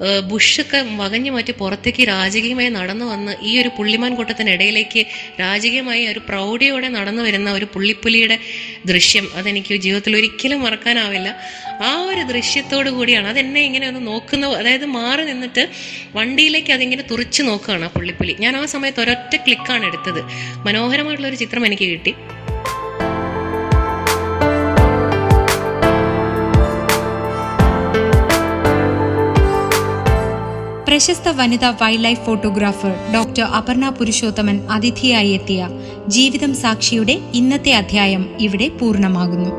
ബുഷൊക്കെ 0.00 0.78
വകഞ്ഞു 0.96 1.30
മാറ്റി 1.30 1.52
പുറത്തേക്ക് 1.52 2.02
രാജകീയമായി 2.08 2.68
നടന്നു 2.68 3.04
വന്ന് 3.04 3.36
ഈ 3.42 3.60
ഒരു 3.60 3.68
പുള്ളിമാൻ 3.68 4.14
കൂട്ടത്തിനിടയിലേക്ക് 4.14 5.06
രാജകീയമായി 5.40 6.06
ഒരു 6.06 6.18
പ്രൗഢിയോടെ 6.18 6.88
നടന്നു 6.88 7.22
വരുന്ന 7.22 7.52
ഒരു 7.52 7.64
പുള്ളിപ്പുലിയുടെ 7.64 8.38
ദൃശ്യം 8.86 9.28
അതെനിക്ക് 9.34 9.74
ജീവിതത്തിൽ 9.74 10.16
ഒരിക്കലും 10.16 10.62
മറക്കാനാവില്ല. 10.62 11.36
ആ 11.82 12.02
ഒരു 12.02 12.22
ദൃശ്യത്തോടു 12.22 12.90
കൂടിയാണ് 12.90 13.28
അതെന്നെ 13.28 13.60
ഇങ്ങനെ 13.60 13.88
ഒന്ന് 13.88 14.06
നോക്കുന്ന 14.06 14.46
അതായത് 14.46 14.86
മാറി 14.86 15.22
നിന്നിട്ട് 15.22 15.68
വണ്ടിയിലേക്ക് 16.14 16.72
അതിങ്ങനെ 16.72 17.02
തുറച്ചു 17.02 17.42
നോക്കുകയാണ് 17.42 17.84
ആ 17.84 17.88
പുള്ളിപ്പുലി. 17.88 18.36
ഞാൻ 18.40 18.56
ആ 18.56 18.64
സമയത്ത് 18.64 19.00
ഒരൊറ്റ 19.00 19.36
ക്ലിക്കാണ് 19.36 19.86
എടുത്തത്. 19.86 20.22
മനോഹരമായിട്ടുള്ള 20.66 21.28
ഒരു 21.28 21.36
ചിത്രം 21.36 21.66
എനിക്ക് 21.66 21.84
കിട്ടി. 21.84 22.14
പ്രശസ്ത 30.94 31.28
വനിതാ 31.28 31.70
wildlife 32.04 32.20
photographer 32.26 32.92
doctor 33.14 33.42
Aparna 33.42 33.88
Purushothaman 33.88 34.56
അതിഥിയായി 34.70 35.30
എത്തിയ 35.30 35.68
ജീവിതം 36.08 36.54
സാക്ഷിയുടെ 36.54 37.20
ഇന്നത്തെ 37.34 37.72
അധ്യായം 37.72 38.22
ഇവിടെ 38.40 38.68
പൂർണമാകുന്നു. 38.68 39.52